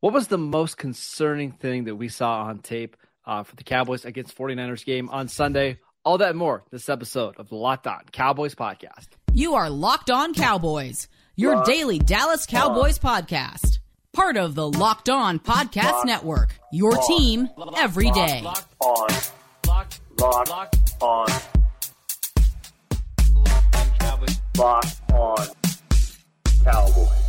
What 0.00 0.12
was 0.12 0.28
the 0.28 0.38
most 0.38 0.76
concerning 0.76 1.52
thing 1.52 1.84
that 1.84 1.96
we 1.96 2.08
saw 2.08 2.42
on 2.44 2.58
tape 2.58 2.96
uh, 3.24 3.42
for 3.42 3.56
the 3.56 3.64
Cowboys 3.64 4.04
against 4.04 4.36
49ers 4.36 4.84
game 4.84 5.08
on 5.08 5.28
Sunday? 5.28 5.78
All 6.04 6.18
that 6.18 6.30
and 6.30 6.38
more 6.38 6.64
this 6.70 6.88
episode 6.88 7.36
of 7.38 7.48
the 7.48 7.56
Locked 7.56 7.86
On 7.86 8.00
Cowboys 8.12 8.54
podcast. 8.54 9.08
You 9.32 9.54
are 9.54 9.70
Locked 9.70 10.10
On 10.10 10.34
Cowboys, 10.34 11.08
your 11.34 11.56
Locked 11.56 11.66
daily 11.66 11.98
Dallas 11.98 12.46
Cowboys 12.46 13.00
on. 13.02 13.22
podcast. 13.24 13.78
Part 14.12 14.36
of 14.36 14.54
the 14.54 14.68
Locked 14.70 15.08
On 15.08 15.38
Podcast 15.38 15.92
Locked 15.92 16.06
Network. 16.06 16.58
Your 16.72 16.96
on. 16.96 17.06
team 17.18 17.48
every 17.76 18.10
day. 18.12 18.40
Locked 18.42 18.74
on. 18.80 19.08
Locked, 19.66 20.00
Locked, 20.20 20.48
Locked 20.50 21.02
on. 21.02 21.26
Locked 23.34 23.76
on 23.76 23.90
Cowboys. 23.98 24.40
Locked 24.56 25.12
on 25.12 25.46
Cowboys. 26.64 27.25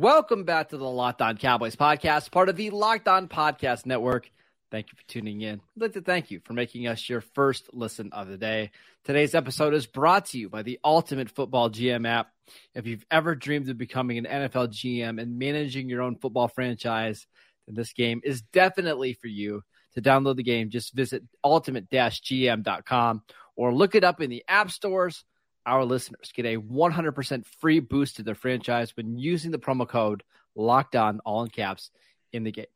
Welcome 0.00 0.44
back 0.44 0.70
to 0.70 0.78
the 0.78 0.88
Locked 0.88 1.20
On 1.20 1.36
Cowboys 1.36 1.76
podcast, 1.76 2.30
part 2.30 2.48
of 2.48 2.56
the 2.56 2.70
Locked 2.70 3.06
On 3.06 3.28
Podcast 3.28 3.84
Network. 3.84 4.30
Thank 4.70 4.86
you 4.90 4.96
for 4.96 5.06
tuning 5.06 5.42
in. 5.42 5.60
I'd 5.76 5.82
like 5.82 5.92
to 5.92 6.00
thank 6.00 6.30
you 6.30 6.40
for 6.42 6.54
making 6.54 6.86
us 6.86 7.06
your 7.06 7.20
first 7.20 7.68
listen 7.74 8.08
of 8.14 8.26
the 8.26 8.38
day. 8.38 8.70
Today's 9.04 9.34
episode 9.34 9.74
is 9.74 9.84
brought 9.84 10.24
to 10.28 10.38
you 10.38 10.48
by 10.48 10.62
the 10.62 10.80
Ultimate 10.82 11.28
Football 11.28 11.68
GM 11.68 12.08
app. 12.08 12.32
If 12.74 12.86
you've 12.86 13.04
ever 13.10 13.34
dreamed 13.34 13.68
of 13.68 13.76
becoming 13.76 14.16
an 14.16 14.24
NFL 14.24 14.68
GM 14.68 15.20
and 15.20 15.38
managing 15.38 15.90
your 15.90 16.00
own 16.00 16.16
football 16.16 16.48
franchise, 16.48 17.26
then 17.66 17.74
this 17.74 17.92
game 17.92 18.22
is 18.24 18.40
definitely 18.40 19.12
for 19.12 19.28
you. 19.28 19.60
To 19.96 20.00
download 20.00 20.36
the 20.36 20.42
game, 20.42 20.70
just 20.70 20.94
visit 20.94 21.24
ultimate-gm.com 21.44 23.22
or 23.54 23.74
look 23.74 23.94
it 23.94 24.04
up 24.04 24.22
in 24.22 24.30
the 24.30 24.44
app 24.48 24.70
stores 24.70 25.26
our 25.66 25.84
listeners 25.84 26.32
get 26.34 26.46
a 26.46 26.56
100% 26.56 27.46
free 27.60 27.80
boost 27.80 28.16
to 28.16 28.22
their 28.22 28.34
franchise 28.34 28.96
when 28.96 29.18
using 29.18 29.50
the 29.50 29.58
promo 29.58 29.88
code 29.88 30.22
locked 30.54 30.96
on 30.96 31.20
all 31.20 31.42
in 31.42 31.50
caps 31.50 31.90
in 32.32 32.44
the 32.44 32.52
game. 32.52 32.66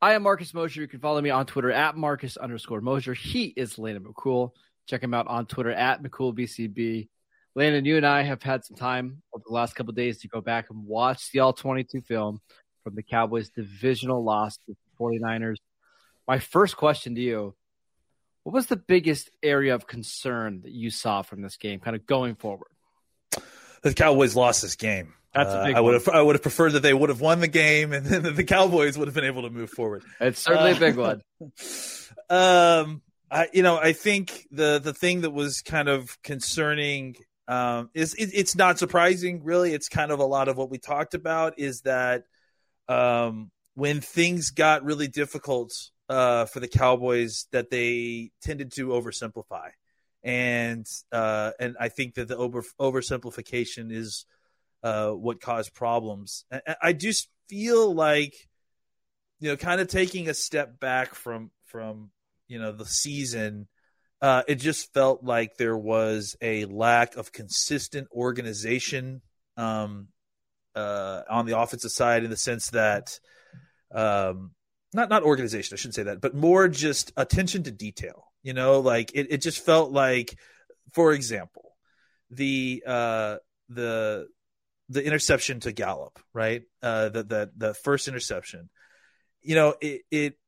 I 0.00 0.12
am 0.12 0.24
Marcus 0.24 0.52
Mosher. 0.52 0.80
You 0.80 0.88
can 0.88 1.00
follow 1.00 1.20
me 1.20 1.30
on 1.30 1.46
Twitter 1.46 1.72
at 1.72 1.96
Marcus 1.96 2.36
underscore 2.36 2.80
Mosher. 2.80 3.14
He 3.14 3.46
is 3.56 3.78
Landon 3.78 4.04
McCool. 4.04 4.50
Check 4.86 5.02
him 5.02 5.14
out 5.14 5.26
on 5.26 5.46
Twitter 5.46 5.72
at 5.72 6.02
McCoolBCB. 6.02 7.08
Landon, 7.54 7.84
you 7.86 7.96
and 7.96 8.06
I 8.06 8.22
have 8.22 8.42
had 8.42 8.64
some 8.64 8.76
time 8.76 9.22
over 9.32 9.42
the 9.46 9.54
last 9.54 9.74
couple 9.74 9.94
days 9.94 10.18
to 10.18 10.28
go 10.28 10.42
back 10.42 10.66
and 10.68 10.84
watch 10.84 11.30
the 11.32 11.40
All 11.40 11.54
22 11.54 12.02
film 12.02 12.40
from 12.84 12.94
the 12.94 13.02
Cowboys' 13.02 13.48
divisional 13.48 14.22
loss 14.22 14.58
to 14.58 14.62
the 14.68 14.76
49ers. 15.00 15.56
My 16.28 16.38
first 16.38 16.76
question 16.76 17.14
to 17.14 17.20
you 17.20 17.54
what 18.46 18.52
was 18.52 18.66
the 18.66 18.76
biggest 18.76 19.28
area 19.42 19.74
of 19.74 19.88
concern 19.88 20.60
that 20.62 20.70
you 20.70 20.88
saw 20.88 21.22
from 21.22 21.42
this 21.42 21.56
game, 21.56 21.80
kind 21.80 21.96
of 21.96 22.06
going 22.06 22.36
forward? 22.36 22.68
The 23.82 23.92
Cowboys 23.92 24.36
lost 24.36 24.62
this 24.62 24.76
game. 24.76 25.14
That's 25.34 25.50
uh, 25.50 25.72
I 25.74 25.80
would 25.80 25.94
have 25.94 26.08
I 26.08 26.22
would 26.22 26.36
have 26.36 26.42
preferred 26.42 26.74
that 26.74 26.80
they 26.84 26.94
would 26.94 27.08
have 27.08 27.20
won 27.20 27.40
the 27.40 27.48
game 27.48 27.92
and 27.92 28.06
then 28.06 28.36
the 28.36 28.44
Cowboys 28.44 28.96
would 28.96 29.08
have 29.08 29.16
been 29.16 29.24
able 29.24 29.42
to 29.42 29.50
move 29.50 29.70
forward. 29.70 30.04
It's 30.20 30.40
certainly 30.40 30.70
uh, 30.70 30.76
a 30.76 30.78
big 30.78 30.96
one. 30.96 31.22
um, 32.30 33.02
I 33.28 33.48
you 33.52 33.64
know 33.64 33.78
I 33.78 33.92
think 33.92 34.46
the 34.52 34.78
the 34.78 34.94
thing 34.94 35.22
that 35.22 35.32
was 35.32 35.60
kind 35.62 35.88
of 35.88 36.16
concerning 36.22 37.16
um, 37.48 37.90
is 37.94 38.14
it, 38.14 38.30
it's 38.32 38.54
not 38.54 38.78
surprising 38.78 39.42
really. 39.42 39.74
It's 39.74 39.88
kind 39.88 40.12
of 40.12 40.20
a 40.20 40.24
lot 40.24 40.46
of 40.46 40.56
what 40.56 40.70
we 40.70 40.78
talked 40.78 41.14
about 41.14 41.58
is 41.58 41.80
that 41.80 42.22
um, 42.88 43.50
when 43.74 44.00
things 44.00 44.50
got 44.50 44.84
really 44.84 45.08
difficult 45.08 45.72
uh, 46.08 46.46
for 46.46 46.60
the 46.60 46.68
Cowboys 46.68 47.46
that 47.52 47.70
they 47.70 48.30
tended 48.42 48.72
to 48.72 48.88
oversimplify, 48.88 49.70
and 50.22 50.86
uh, 51.12 51.52
and 51.58 51.76
I 51.78 51.88
think 51.88 52.14
that 52.14 52.28
the 52.28 52.36
over 52.36 52.64
oversimplification 52.80 53.92
is 53.92 54.26
uh, 54.82 55.10
what 55.10 55.40
caused 55.40 55.74
problems. 55.74 56.44
I, 56.50 56.76
I 56.82 56.92
just 56.92 57.28
feel 57.48 57.94
like 57.94 58.34
you 59.40 59.50
know, 59.50 59.56
kind 59.56 59.80
of 59.80 59.88
taking 59.88 60.28
a 60.28 60.34
step 60.34 60.80
back 60.80 61.14
from 61.14 61.50
from 61.64 62.10
you 62.48 62.58
know 62.58 62.72
the 62.72 62.86
season. 62.86 63.68
Uh, 64.22 64.42
it 64.48 64.54
just 64.54 64.92
felt 64.94 65.22
like 65.22 65.56
there 65.56 65.76
was 65.76 66.36
a 66.40 66.64
lack 66.64 67.16
of 67.16 67.32
consistent 67.32 68.08
organization 68.10 69.20
um, 69.58 70.08
uh, 70.74 71.22
on 71.28 71.44
the 71.44 71.58
offensive 71.58 71.90
side 71.90 72.24
in 72.24 72.30
the 72.30 72.36
sense 72.36 72.70
that 72.70 73.20
um, 73.94 74.52
not 74.96 75.08
not 75.08 75.22
organization 75.22 75.74
i 75.74 75.76
shouldn't 75.76 75.94
say 75.94 76.02
that 76.02 76.20
but 76.20 76.34
more 76.34 76.68
just 76.68 77.12
attention 77.16 77.62
to 77.62 77.70
detail 77.70 78.24
you 78.42 78.52
know 78.52 78.80
like 78.80 79.12
it, 79.14 79.28
it 79.30 79.42
just 79.42 79.64
felt 79.64 79.92
like 79.92 80.36
for 80.92 81.12
example 81.12 81.76
the 82.30 82.82
uh 82.86 83.36
the 83.68 84.26
the 84.88 85.04
interception 85.04 85.60
to 85.60 85.72
gallup 85.72 86.18
right? 86.32 86.62
Uh 86.82 87.08
the 87.08 87.22
the, 87.22 87.50
the 87.56 87.74
first 87.74 88.08
interception. 88.08 88.68
You 89.42 89.54
know 89.54 89.74
it 89.80 90.02
it 90.10 90.38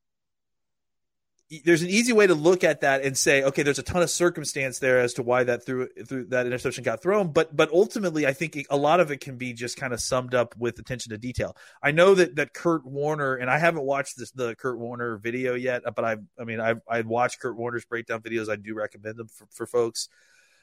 there's 1.65 1.81
an 1.81 1.89
easy 1.89 2.13
way 2.13 2.27
to 2.27 2.35
look 2.35 2.63
at 2.63 2.83
that 2.83 3.03
and 3.03 3.17
say, 3.17 3.43
okay, 3.43 3.63
there's 3.63 3.79
a 3.79 3.83
ton 3.83 4.03
of 4.03 4.11
circumstance 4.11 4.81
there 4.81 5.01
as 5.01 5.15
to 5.15 5.23
why 5.23 5.45
that 5.45 5.65
through 5.65 5.89
through 6.07 6.27
that 6.27 6.45
interception 6.45 6.85
got 6.85 7.01
thrown. 7.01 7.33
But 7.33 7.57
but 7.57 7.71
ultimately, 7.73 8.27
I 8.27 8.35
think 8.35 8.67
a 8.69 8.77
lot 8.77 9.01
of 9.01 9.11
it 9.11 9.21
can 9.21 9.37
be 9.37 9.55
just 9.55 9.79
kind 9.79 9.95
of 9.95 10.01
summed 10.01 10.35
up 10.35 10.55
with 10.59 10.79
attention 10.79 11.11
to 11.11 11.19
detail. 11.19 11.57
I 11.83 11.93
know 11.93 12.15
that 12.15 12.37
that 12.37 12.53
Kurt 12.53 12.85
Warner 12.85 13.37
and 13.37 13.51
I 13.51 13.59
haven't 13.59 13.85
watched 13.85 14.19
this 14.19 14.31
the 14.33 14.57
Kurt 14.57 14.79
Warner 14.79 15.17
video 15.17 15.55
yet, 15.55 15.83
but 15.97 16.05
I 16.05 16.17
I 16.39 16.45
mean 16.45 16.61
I 16.61 16.75
I 16.89 17.01
watched 17.01 17.41
Kurt 17.41 17.57
Warner's 17.57 17.87
breakdown 17.87 18.21
videos. 18.21 18.51
I 18.51 18.57
do 18.57 18.75
recommend 18.75 19.17
them 19.17 19.29
for, 19.29 19.47
for 19.51 19.67
folks. 19.67 20.09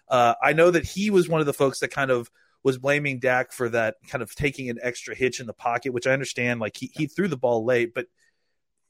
Uh, 0.07 0.35
I 0.41 0.53
know 0.53 0.69
that 0.69 0.85
he 0.85 1.09
was 1.09 1.28
one 1.28 1.40
of 1.40 1.47
the 1.47 1.53
folks 1.53 1.79
that 1.79 1.90
kind 1.90 2.12
of 2.12 2.29
was 2.63 2.78
blaming 2.78 3.19
Dak 3.19 3.52
for 3.52 3.69
that 3.69 3.96
kind 4.07 4.22
of 4.22 4.35
taking 4.35 4.69
an 4.69 4.78
extra 4.84 5.16
hitch 5.16 5.40
in 5.40 5.47
the 5.47 5.53
pocket, 5.53 5.94
which 5.94 6.06
I 6.06 6.12
understand. 6.12 6.59
Like 6.59 6.78
he 6.78 6.91
he 6.94 7.07
threw 7.07 7.28
the 7.28 7.38
ball 7.38 7.66
late, 7.66 7.96
but 7.96 8.06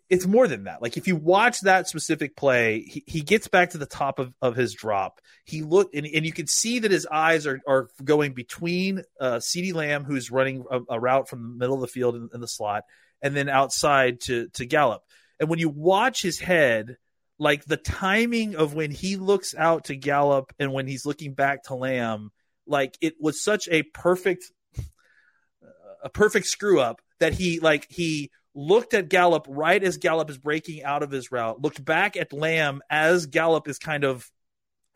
it's 0.09 0.27
more 0.27 0.47
than 0.47 0.65
that. 0.65 0.81
Like 0.81 0.97
if 0.97 1.07
you 1.07 1.15
watch 1.15 1.61
that 1.61 1.87
specific 1.87 2.35
play, 2.35 2.81
he, 2.81 3.03
he 3.07 3.21
gets 3.21 3.47
back 3.47 3.71
to 3.71 3.77
the 3.77 3.85
top 3.85 4.19
of, 4.19 4.33
of 4.41 4.55
his 4.55 4.73
drop. 4.73 5.19
He 5.45 5.63
looked 5.63 5.95
and, 5.95 6.05
and 6.05 6.25
you 6.25 6.31
can 6.31 6.47
see 6.47 6.79
that 6.79 6.91
his 6.91 7.07
eyes 7.07 7.47
are, 7.47 7.59
are 7.67 7.87
going 8.03 8.33
between 8.33 9.03
uh 9.19 9.37
CeeDee 9.37 9.73
Lamb, 9.73 10.03
who's 10.03 10.29
running 10.29 10.63
a, 10.69 10.81
a, 10.89 10.99
route 10.99 11.27
from 11.27 11.41
the 11.41 11.57
middle 11.57 11.75
of 11.75 11.81
the 11.81 11.87
field 11.87 12.15
in, 12.15 12.29
in, 12.33 12.41
the 12.41 12.47
slot, 12.47 12.83
and 13.21 13.35
then 13.35 13.49
outside 13.49 14.21
to 14.21 14.47
to 14.49 14.65
Gallup. 14.65 15.01
And 15.39 15.49
when 15.49 15.59
you 15.59 15.69
watch 15.69 16.21
his 16.21 16.39
head, 16.39 16.97
like 17.39 17.65
the 17.65 17.77
timing 17.77 18.55
of 18.55 18.73
when 18.73 18.91
he 18.91 19.15
looks 19.15 19.55
out 19.55 19.85
to 19.85 19.95
Gallup 19.95 20.53
and 20.59 20.71
when 20.71 20.87
he's 20.87 21.05
looking 21.05 21.33
back 21.33 21.63
to 21.63 21.75
Lamb, 21.75 22.31
like 22.67 22.95
it 23.01 23.15
was 23.19 23.43
such 23.43 23.67
a 23.69 23.81
perfect 23.83 24.51
a 26.03 26.09
perfect 26.09 26.45
screw 26.45 26.79
up 26.79 27.01
that 27.19 27.33
he 27.33 27.59
like 27.59 27.87
he 27.89 28.29
looked 28.55 28.93
at 28.93 29.09
Gallup 29.09 29.45
right 29.49 29.83
as 29.83 29.97
Gallup 29.97 30.29
is 30.29 30.37
breaking 30.37 30.83
out 30.83 31.03
of 31.03 31.11
his 31.11 31.31
route, 31.31 31.61
looked 31.61 31.83
back 31.83 32.15
at 32.17 32.33
Lamb 32.33 32.81
as 32.89 33.25
Gallup 33.27 33.67
is 33.67 33.77
kind 33.77 34.03
of, 34.03 34.29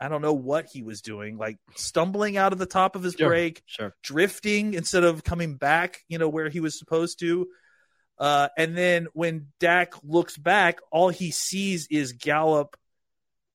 I 0.00 0.08
don't 0.08 0.22
know 0.22 0.32
what 0.32 0.66
he 0.66 0.82
was 0.82 1.02
doing, 1.02 1.36
like 1.36 1.58
stumbling 1.76 2.38
out 2.38 2.54
of 2.54 2.58
the 2.58 2.66
top 2.66 2.96
of 2.96 3.02
his 3.02 3.14
sure, 3.14 3.28
break, 3.28 3.62
sure. 3.66 3.94
drifting 4.02 4.72
instead 4.72 5.04
of 5.04 5.22
coming 5.22 5.56
back, 5.56 6.00
you 6.08 6.18
know, 6.18 6.28
where 6.28 6.48
he 6.48 6.60
was 6.60 6.78
supposed 6.78 7.20
to. 7.20 7.48
Uh, 8.18 8.48
and 8.56 8.76
then 8.76 9.08
when 9.12 9.48
Dak 9.60 9.94
looks 10.02 10.36
back, 10.36 10.78
all 10.90 11.10
he 11.10 11.30
sees 11.30 11.86
is 11.90 12.12
Gallup 12.12 12.76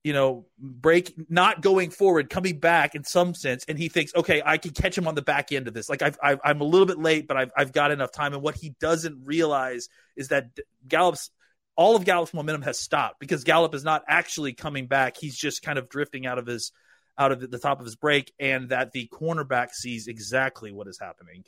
you 0.06 0.14
know, 0.14 0.46
break 0.60 1.16
not 1.32 1.62
going 1.62 1.90
forward, 1.90 2.30
coming 2.30 2.60
back 2.60 2.94
in 2.94 3.04
some 3.04 3.34
sense, 3.34 3.66
and 3.68 3.76
he 3.76 3.90
thinks, 3.90 4.14
okay, 4.14 4.40
I 4.46 4.60
can 4.60 4.70
catch 4.70 4.96
him 4.96 5.08
on 5.08 5.16
the 5.16 5.24
back 5.24 5.52
end 5.52 5.68
of 5.68 5.74
this. 5.74 5.90
Like 5.90 6.04
I've, 6.04 6.20
i 6.22 6.38
am 6.46 6.62
a 6.62 6.64
little 6.64 6.86
bit 6.86 7.00
late, 7.00 7.28
but 7.28 7.38
I've, 7.38 7.52
I've 7.58 7.72
got 7.72 7.90
enough 7.90 8.12
time. 8.12 8.36
And 8.36 8.44
what 8.44 8.54
he 8.54 8.76
doesn't 8.80 9.26
realize 9.26 9.90
is 10.16 10.28
that 10.28 10.60
Gallup's 10.88 11.32
all 11.76 11.96
of 11.96 12.06
Gallup's 12.06 12.36
momentum 12.36 12.62
has 12.62 12.78
stopped 12.78 13.20
because 13.20 13.44
Gallup 13.46 13.74
is 13.74 13.84
not 13.84 14.04
actually 14.08 14.54
coming 14.54 14.86
back. 14.86 15.18
He's 15.18 15.36
just 15.36 15.64
kind 15.64 15.80
of 15.80 15.90
drifting 15.90 16.28
out 16.28 16.38
of 16.38 16.46
his 16.46 16.72
out 17.18 17.32
of 17.32 17.50
the 17.50 17.58
top 17.58 17.80
of 17.80 17.86
his 17.86 17.96
break, 17.96 18.32
and 18.40 18.70
that 18.70 18.92
the 18.92 19.10
cornerback 19.12 19.72
sees 19.72 20.06
exactly 20.06 20.72
what 20.72 20.88
is 20.88 21.00
happening. 21.00 21.46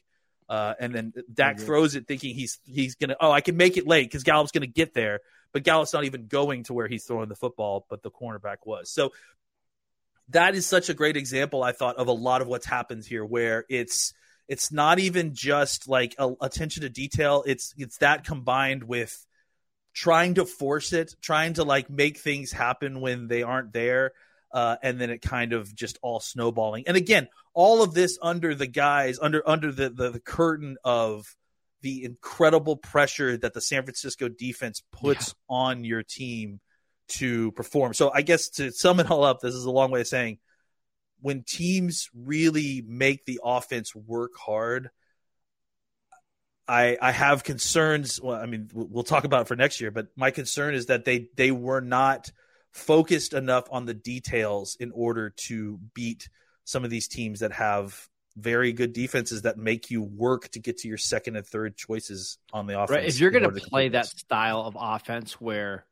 Uh, 0.50 0.74
and 0.80 0.96
then 0.96 1.14
Dak 1.34 1.58
mm-hmm. 1.58 1.66
throws 1.66 1.96
it 1.96 2.08
thinking 2.08 2.34
he's 2.34 2.60
he's 2.66 2.96
gonna 2.96 3.18
oh 3.20 3.32
I 3.32 3.42
can 3.42 3.58
make 3.58 3.76
it 3.76 3.86
late 3.86 4.06
because 4.06 4.24
Gallup's 4.24 4.52
gonna 4.52 4.66
get 4.66 4.94
there, 4.94 5.20
but 5.52 5.64
Gallup's 5.64 5.94
not 5.94 6.06
even 6.06 6.28
going 6.28 6.64
to 6.64 6.74
where 6.74 6.88
he's 6.88 7.04
throwing 7.04 7.30
the 7.30 7.36
football, 7.36 7.86
but 7.90 8.02
the 8.02 8.12
cornerback 8.12 8.58
was. 8.66 8.90
So 8.90 9.12
that 10.30 10.56
is 10.56 10.66
such 10.66 10.90
a 10.90 10.94
great 10.94 11.18
example, 11.18 11.64
I 11.64 11.72
thought, 11.72 11.98
of 11.98 12.08
a 12.08 12.14
lot 12.14 12.42
of 12.42 12.48
what's 12.48 12.66
happened 12.66 13.06
here, 13.06 13.26
where 13.26 13.66
it's 13.70 14.14
it's 14.48 14.72
not 14.72 15.00
even 15.00 15.34
just 15.34 15.88
like 15.88 16.16
a, 16.18 16.32
attention 16.42 16.84
to 16.84 16.90
detail. 16.90 17.44
It's 17.46 17.74
it's 17.78 17.98
that 17.98 18.24
combined 18.24 18.84
with 18.84 19.26
trying 19.94 20.36
to 20.36 20.46
force 20.46 20.94
it, 20.94 21.16
trying 21.22 21.54
to 21.54 21.64
like 21.64 21.90
make 21.90 22.18
things 22.18 22.52
happen 22.52 23.02
when 23.02 23.28
they 23.28 23.44
aren't 23.44 23.74
there. 23.74 24.14
Uh, 24.52 24.78
and 24.82 25.00
then 25.00 25.10
it 25.10 25.22
kind 25.22 25.54
of 25.54 25.76
just 25.76 25.98
all 26.02 26.20
snowballing. 26.20 26.86
And 26.88 26.96
again, 26.96 27.28
all 27.54 27.84
of 27.84 27.94
this 27.94 28.18
under 28.22 28.56
the 28.56 28.68
guys 28.68 29.20
under 29.20 29.48
under 29.48 29.72
the, 29.72 29.90
the, 29.90 30.12
the 30.12 30.20
curtain 30.20 30.78
of 30.84 31.36
the 31.82 32.04
incredible 32.04 32.78
pressure 32.78 33.38
that 33.38 33.54
the 33.54 33.62
San 33.62 33.84
Francisco 33.84 34.30
defense 34.30 34.82
puts 34.92 35.30
yeah. 35.30 35.56
on 35.56 35.84
your 35.84 36.04
team 36.04 36.60
to 37.08 37.52
perform. 37.54 37.94
So 37.94 38.12
I 38.14 38.22
guess 38.22 38.50
to 38.52 38.72
sum 38.72 39.00
it 39.00 39.12
all 39.12 39.24
up, 39.24 39.42
this 39.42 39.54
is 39.54 39.66
a 39.66 39.72
long 39.72 39.92
way 39.92 40.02
of 40.02 40.08
saying 40.08 40.40
when 41.20 41.44
teams 41.44 42.10
really 42.14 42.84
make 42.88 43.26
the 43.26 43.40
offense 43.44 43.96
work 43.96 44.32
hard, 44.38 44.90
I 46.68 46.98
I 47.02 47.12
have 47.12 47.44
concerns. 47.44 48.22
Well, 48.22 48.36
I 48.36 48.46
mean, 48.46 48.70
we'll 48.74 49.04
talk 49.04 49.24
about 49.24 49.42
it 49.42 49.48
for 49.48 49.56
next 49.56 49.82
year, 49.82 49.92
but 49.92 50.08
my 50.16 50.32
concern 50.32 50.74
is 50.76 50.88
that 50.88 51.06
they 51.06 51.30
they 51.36 51.52
were 51.52 51.82
not 51.82 52.32
focused 52.78 53.34
enough 53.34 53.66
on 53.72 53.86
the 53.86 53.94
details 53.94 54.78
in 54.80 54.92
order 54.92 55.32
to 55.32 55.80
beat 55.94 56.30
some 56.64 56.84
of 56.84 56.90
these 56.90 57.08
teams 57.08 57.40
that 57.40 57.52
have 57.52 58.08
very 58.38 58.72
good 58.72 58.94
defenses 58.94 59.42
that 59.42 59.58
make 59.58 59.90
you 59.90 60.04
work 60.04 60.48
to 60.50 60.60
get 60.60 60.78
to 60.78 60.88
your 60.88 60.98
second 60.98 61.36
and 61.36 61.46
third 61.46 61.76
choices 61.76 62.38
on 62.54 62.68
the 62.68 62.76
offense. 62.76 62.92
Right. 62.92 63.06
If 63.06 63.20
you're 63.20 63.32
going 63.32 63.52
to 63.52 63.52
play 63.52 63.90
that 63.90 64.06
style 64.06 64.62
of 64.62 64.78
offense 64.80 65.42
where 65.42 65.86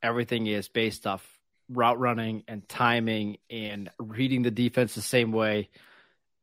everything 0.00 0.46
is 0.46 0.68
based 0.68 1.06
off 1.06 1.26
route 1.68 1.98
running 1.98 2.44
and 2.46 2.66
timing 2.68 3.38
and 3.50 3.90
reading 3.98 4.42
the 4.42 4.52
defense 4.52 4.94
the 4.94 5.02
same 5.02 5.32
way, 5.32 5.70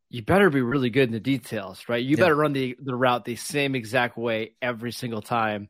you 0.09 0.21
better 0.24 0.50
be 0.50 0.62
really 0.62 0.89
good 0.89 1.07
in 1.07 1.13
the 1.13 1.19
details, 1.21 1.86
right? 1.88 2.03
You 2.03 2.18
yeah. 2.18 2.24
better 2.25 2.36
run 2.36 2.51
the, 2.51 2.75
the 2.80 2.95
route 2.95 3.24
the 3.24 3.38
same 3.38 3.75
exact 3.75 4.18
way 4.18 4.56
every 4.62 4.92
single 4.92 5.21
time. 5.21 5.69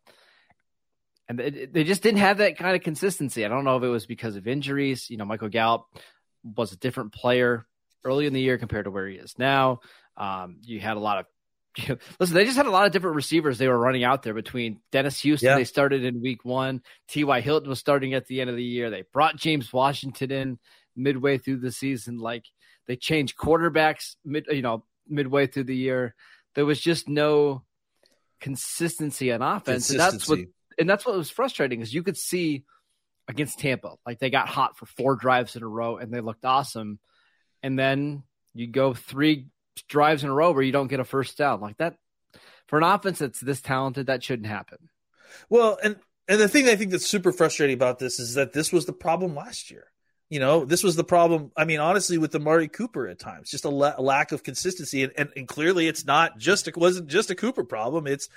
And 1.28 1.40
they, 1.40 1.66
they 1.66 1.84
just 1.84 2.04
didn't 2.04 2.20
have 2.20 2.38
that 2.38 2.58
kind 2.58 2.76
of 2.76 2.84
consistency. 2.84 3.46
I 3.46 3.48
don't 3.48 3.64
know 3.64 3.78
if 3.78 3.84
it 3.84 3.88
was 3.88 4.06
because 4.06 4.36
of 4.36 4.48
injuries. 4.48 5.10
You 5.10 5.18
know, 5.18 5.26
Michael 5.26 5.50
Gallup 5.50 5.86
was 6.44 6.72
a 6.72 6.78
different 6.78 7.14
player 7.14 7.66
early 8.04 8.28
in 8.28 8.34
the 8.34 8.42
year 8.42 8.58
compared 8.58 8.86
to 8.86 8.92
where 8.92 9.08
he 9.08 9.16
is 9.16 9.34
now. 9.38 9.80
Um, 10.16 10.58
you 10.62 10.80
had 10.80 10.98
a 10.98 11.00
lot 11.00 11.20
of 11.20 11.26
listen, 12.20 12.36
they 12.36 12.46
just 12.46 12.58
had 12.58 12.68
a 12.68 12.72
lot 12.72 12.86
of 12.86 12.92
different 12.92 13.16
receivers 13.16 13.58
they 13.58 13.68
were 13.68 13.78
running 13.78 14.04
out 14.04 14.24
there 14.24 14.34
between 14.34 14.80
Dennis 14.92 15.20
Houston, 15.22 15.50
yeah. 15.50 15.56
they 15.56 15.64
started 15.64 16.06
in 16.06 16.22
week 16.22 16.46
one. 16.46 16.82
T.Y. 17.10 17.42
Hilton 17.42 17.70
was 17.70 17.80
starting 17.80 18.14
at 18.14 18.28
the 18.28 18.42
end 18.42 18.50
of 18.50 18.56
the 18.56 18.64
year. 18.64 18.90
They 18.90 19.04
brought 19.12 19.36
James 19.36 19.74
Washington 19.74 20.32
in 20.32 20.60
midway 20.96 21.38
through 21.38 21.58
the 21.58 21.72
season. 21.72 22.18
Like 22.18 22.46
they 22.88 22.96
changed 22.96 23.38
quarterbacks 23.38 24.16
mid, 24.24 24.46
you 24.50 24.62
know, 24.62 24.86
midway 25.08 25.48
through 25.48 25.66
the 25.66 25.76
year. 25.76 26.16
There 26.54 26.66
was 26.66 26.80
just 26.80 27.10
no 27.10 27.64
consistency 28.40 29.32
on 29.32 29.42
offense. 29.42 29.88
Consistency. 29.88 29.94
And 29.94 30.00
that's 30.00 30.30
what 30.30 30.40
and 30.78 30.90
that's 30.90 31.06
what 31.06 31.16
was 31.16 31.30
frustrating 31.30 31.82
is 31.82 31.94
you 31.94 32.04
could 32.04 32.18
see 32.18 32.64
against 33.28 33.60
Tampa, 33.60 33.96
like 34.06 34.20
they 34.20 34.30
got 34.30 34.48
hot 34.48 34.78
for 34.78 34.86
four 34.86 35.16
drives 35.16 35.56
in 35.56 35.64
a 35.64 35.68
row 35.68 35.98
and 35.98 36.14
they 36.14 36.22
looked 36.22 36.46
awesome. 36.46 37.00
And 37.64 37.78
then 37.78 38.24
you 38.54 38.68
go 38.68 38.94
three 38.94 39.48
drives 39.90 40.24
in 40.24 40.30
a 40.30 40.34
row 40.34 40.52
where 40.52 40.64
you 40.64 40.72
don't 40.72 40.88
get 40.88 41.00
a 41.00 41.04
first 41.04 41.38
down. 41.38 41.62
Like 41.62 41.78
that 41.78 41.96
for 42.68 42.78
an 42.78 42.84
offense 42.84 43.20
that's 43.20 43.40
this 43.40 43.62
talented, 43.62 44.08
that 44.08 44.24
shouldn't 44.24 44.48
happen. 44.48 44.78
Well, 45.50 45.78
and 45.84 45.98
and 46.28 46.40
the 46.40 46.48
thing 46.48 46.68
I 46.68 46.76
think 46.76 46.92
that's 46.92 47.06
super 47.06 47.32
frustrating 47.32 47.76
about 47.76 48.00
this 48.00 48.20
is 48.20 48.36
that 48.36 48.54
this 48.54 48.72
was 48.72 48.86
the 48.86 48.94
problem 48.94 49.36
last 49.36 49.70
year. 49.70 49.92
You 50.30 50.40
know, 50.40 50.66
this 50.66 50.84
was 50.84 50.96
the 50.96 51.04
problem. 51.04 51.52
I 51.56 51.66
mean, 51.66 51.80
honestly, 51.80 52.18
with 52.18 52.32
the 52.32 52.40
Amari 52.40 52.68
Cooper 52.68 53.08
at 53.08 53.20
times, 53.20 53.52
just 53.52 53.66
a, 53.66 53.70
la- 53.70 54.00
lack 54.00 54.32
of 54.32 54.42
consistency, 54.42 55.04
and, 55.04 55.14
and, 55.16 55.30
and 55.36 55.48
clearly, 55.48 55.88
it's 55.88 56.04
not 56.04 56.40
just 56.40 56.68
it 56.68 56.76
wasn't 56.76 57.08
just 57.08 57.30
a 57.30 57.36
Cooper 57.36 57.64
problem. 57.64 58.08
It's, 58.08 58.28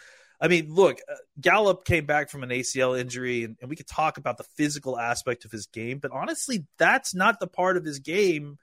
I 0.41 0.49
mean, 0.49 0.73
look, 0.73 1.01
uh, 1.11 1.15
Gallup 1.41 1.85
came 1.85 2.07
back 2.07 2.31
from 2.31 2.43
an 2.43 2.51
ACL 2.51 2.99
injury, 2.99 3.45
and, 3.45 3.57
and 3.61 3.69
we 3.69 3.77
could 3.77 3.89
talk 3.89 4.19
about 4.19 4.39
the 4.39 4.45
physical 4.57 4.99
aspect 4.99 5.45
of 5.45 5.51
his 5.51 5.67
game, 5.67 5.99
but 5.99 6.13
honestly, 6.13 6.67
that's 6.79 7.15
not 7.15 7.41
the 7.41 7.49
part 7.49 7.77
of 7.77 7.85
his 7.85 7.99
game 7.99 8.59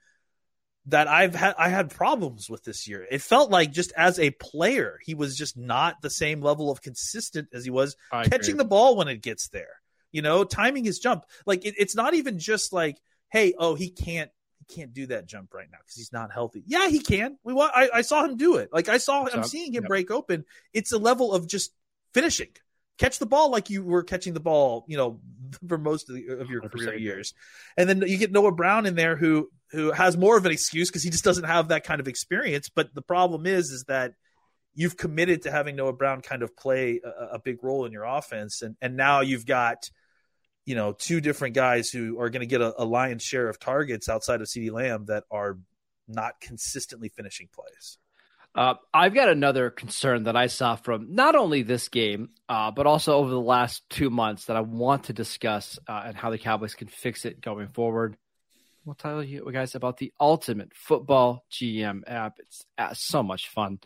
that 0.86 1.08
I've 1.08 1.34
had 1.34 1.54
I 1.58 1.68
had 1.68 1.90
problems 1.90 2.48
with 2.48 2.62
this 2.62 2.86
year. 2.88 3.06
It 3.10 3.20
felt 3.20 3.50
like 3.50 3.72
just 3.72 3.92
as 3.96 4.18
a 4.18 4.30
player, 4.30 4.98
he 5.04 5.14
was 5.14 5.36
just 5.36 5.56
not 5.56 6.00
the 6.00 6.10
same 6.10 6.40
level 6.40 6.70
of 6.70 6.80
consistent 6.80 7.48
as 7.52 7.64
he 7.64 7.70
was 7.70 7.96
I 8.12 8.24
catching 8.24 8.54
agree. 8.54 8.58
the 8.58 8.68
ball 8.68 8.96
when 8.96 9.08
it 9.08 9.22
gets 9.22 9.48
there. 9.48 9.80
You 10.12 10.22
know, 10.22 10.44
timing 10.44 10.84
his 10.84 11.00
jump. 11.00 11.24
Like 11.44 11.66
it, 11.66 11.74
it's 11.76 11.96
not 11.96 12.14
even 12.14 12.38
just 12.38 12.72
like, 12.72 12.98
hey, 13.30 13.54
oh, 13.58 13.74
he 13.74 13.90
can't 13.90 14.30
he 14.66 14.74
can't 14.74 14.92
do 14.92 15.06
that 15.06 15.26
jump 15.26 15.54
right 15.54 15.68
now 15.70 15.78
because 15.78 15.96
he's 15.96 16.12
not 16.12 16.32
healthy. 16.32 16.62
Yeah, 16.66 16.88
he 16.88 17.00
can. 17.00 17.38
We 17.44 17.52
want. 17.52 17.72
I, 17.74 17.90
I 17.94 18.02
saw 18.02 18.24
him 18.24 18.36
do 18.36 18.56
it. 18.56 18.70
Like 18.72 18.88
I 18.88 18.98
saw, 18.98 19.26
I'm 19.32 19.44
seeing 19.44 19.72
him 19.72 19.84
yep. 19.84 19.88
break 19.88 20.10
open. 20.10 20.44
It's 20.72 20.92
a 20.92 20.98
level 20.98 21.32
of 21.32 21.46
just 21.46 21.72
finishing. 22.14 22.48
Catch 22.98 23.18
the 23.18 23.26
ball 23.26 23.50
like 23.50 23.68
you 23.68 23.84
were 23.84 24.02
catching 24.02 24.32
the 24.32 24.40
ball, 24.40 24.86
you 24.88 24.96
know, 24.96 25.20
for 25.68 25.76
most 25.78 26.08
of, 26.08 26.16
the, 26.16 26.26
of 26.40 26.50
your 26.50 26.62
career 26.62 26.96
years, 26.96 27.34
and 27.76 27.88
then 27.88 28.02
you 28.06 28.16
get 28.16 28.32
Noah 28.32 28.52
Brown 28.52 28.86
in 28.86 28.94
there 28.94 29.16
who 29.16 29.50
who 29.72 29.90
has 29.92 30.16
more 30.16 30.36
of 30.36 30.46
an 30.46 30.52
excuse 30.52 30.88
because 30.88 31.02
he 31.02 31.10
just 31.10 31.24
doesn't 31.24 31.44
have 31.44 31.68
that 31.68 31.84
kind 31.84 32.00
of 32.00 32.08
experience. 32.08 32.68
But 32.68 32.94
the 32.94 33.02
problem 33.02 33.46
is, 33.46 33.70
is 33.70 33.84
that 33.84 34.14
you've 34.74 34.96
committed 34.96 35.42
to 35.42 35.50
having 35.50 35.76
Noah 35.76 35.92
Brown 35.92 36.20
kind 36.20 36.42
of 36.42 36.56
play 36.56 37.00
a, 37.04 37.34
a 37.34 37.38
big 37.38 37.62
role 37.62 37.84
in 37.84 37.92
your 37.92 38.04
offense, 38.04 38.62
and 38.62 38.76
and 38.80 38.96
now 38.96 39.20
you've 39.20 39.46
got 39.46 39.90
you 40.66 40.74
know 40.74 40.92
two 40.92 41.20
different 41.20 41.54
guys 41.54 41.88
who 41.88 42.20
are 42.20 42.28
going 42.28 42.40
to 42.40 42.46
get 42.46 42.60
a, 42.60 42.82
a 42.82 42.84
lion's 42.84 43.22
share 43.22 43.48
of 43.48 43.58
targets 43.58 44.08
outside 44.08 44.40
of 44.42 44.48
CeeDee 44.48 44.70
Lamb 44.70 45.06
that 45.06 45.24
are 45.30 45.58
not 46.06 46.40
consistently 46.40 47.08
finishing 47.08 47.48
plays. 47.52 47.98
Uh, 48.54 48.74
I've 48.92 49.14
got 49.14 49.28
another 49.28 49.70
concern 49.70 50.24
that 50.24 50.36
I 50.36 50.46
saw 50.46 50.76
from 50.76 51.14
not 51.14 51.34
only 51.34 51.62
this 51.62 51.88
game, 51.88 52.30
uh, 52.48 52.70
but 52.70 52.86
also 52.86 53.16
over 53.16 53.28
the 53.28 53.40
last 53.40 53.82
two 53.90 54.08
months 54.08 54.46
that 54.46 54.56
I 54.56 54.60
want 54.60 55.04
to 55.04 55.12
discuss 55.12 55.78
uh, 55.86 56.02
and 56.06 56.16
how 56.16 56.30
the 56.30 56.38
Cowboys 56.38 56.74
can 56.74 56.88
fix 56.88 57.24
it 57.26 57.40
going 57.40 57.68
forward 57.68 58.16
we'll 58.86 58.94
tell 58.94 59.22
you 59.22 59.46
guys 59.52 59.74
about 59.74 59.98
the 59.98 60.12
Ultimate 60.18 60.72
Football 60.74 61.44
GM 61.50 62.02
app. 62.06 62.38
It's 62.38 62.64
uh, 62.78 62.94
so 62.94 63.22
much 63.22 63.48
fun. 63.48 63.80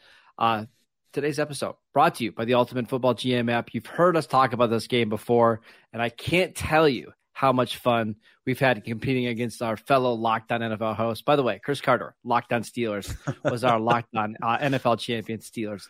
Today's 1.13 1.41
episode 1.41 1.75
brought 1.93 2.15
to 2.17 2.25
you 2.25 2.31
by 2.31 2.45
the 2.45 2.55
Ultimate 2.55 2.89
Football 2.89 3.17
GM 3.17 3.51
app. 3.51 3.75
You've 3.75 3.87
heard 3.87 4.17
us 4.17 4.29
talk 4.29 4.53
about 4.53 4.71
this 4.71 4.87
game 4.87 5.09
before, 5.09 5.61
and 5.93 6.01
I 6.01 6.09
can't 6.09 6.55
tell 6.55 6.89
you 6.89 7.13
how 7.33 7.53
much 7.53 7.79
fun 7.79 8.15
we've 8.47 8.61
had 8.61 8.85
competing 8.85 9.27
against 9.27 9.61
our 9.61 9.77
fellow 9.77 10.13
Locked 10.15 10.53
On 10.53 10.61
NFL 10.61 10.95
host. 10.95 11.25
By 11.25 11.35
the 11.35 11.43
way, 11.43 11.61
Chris 11.65 11.81
Carter, 11.81 12.15
Locked 12.23 12.53
On 12.53 12.63
Steelers, 12.63 13.13
was 13.43 13.65
our 13.65 13.81
Locked 13.81 14.15
On 14.15 14.37
uh, 14.41 14.59
NFL 14.59 15.01
champion 15.01 15.41
Steelers. 15.41 15.89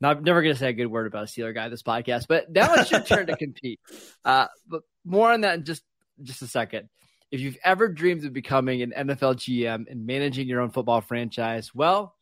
Now, 0.00 0.12
I'm 0.12 0.24
never 0.24 0.40
going 0.40 0.54
to 0.54 0.58
say 0.58 0.70
a 0.70 0.72
good 0.72 0.86
word 0.86 1.06
about 1.06 1.24
a 1.24 1.26
Steeler 1.26 1.54
guy 1.54 1.68
this 1.68 1.82
podcast, 1.82 2.24
but 2.26 2.50
now 2.50 2.72
it's 2.72 2.90
your 2.90 3.02
turn 3.02 3.26
to 3.26 3.36
compete. 3.38 3.80
Uh, 4.24 4.46
but 4.66 4.80
more 5.04 5.30
on 5.30 5.42
that 5.42 5.58
in 5.58 5.64
just 5.64 5.82
just 6.22 6.40
a 6.40 6.46
second. 6.46 6.88
If 7.30 7.40
you've 7.40 7.58
ever 7.62 7.88
dreamed 7.88 8.24
of 8.24 8.32
becoming 8.32 8.80
an 8.80 8.94
NFL 8.96 9.36
GM 9.36 9.90
and 9.90 10.06
managing 10.06 10.48
your 10.48 10.62
own 10.62 10.70
football 10.70 11.02
franchise, 11.02 11.74
well, 11.74 12.16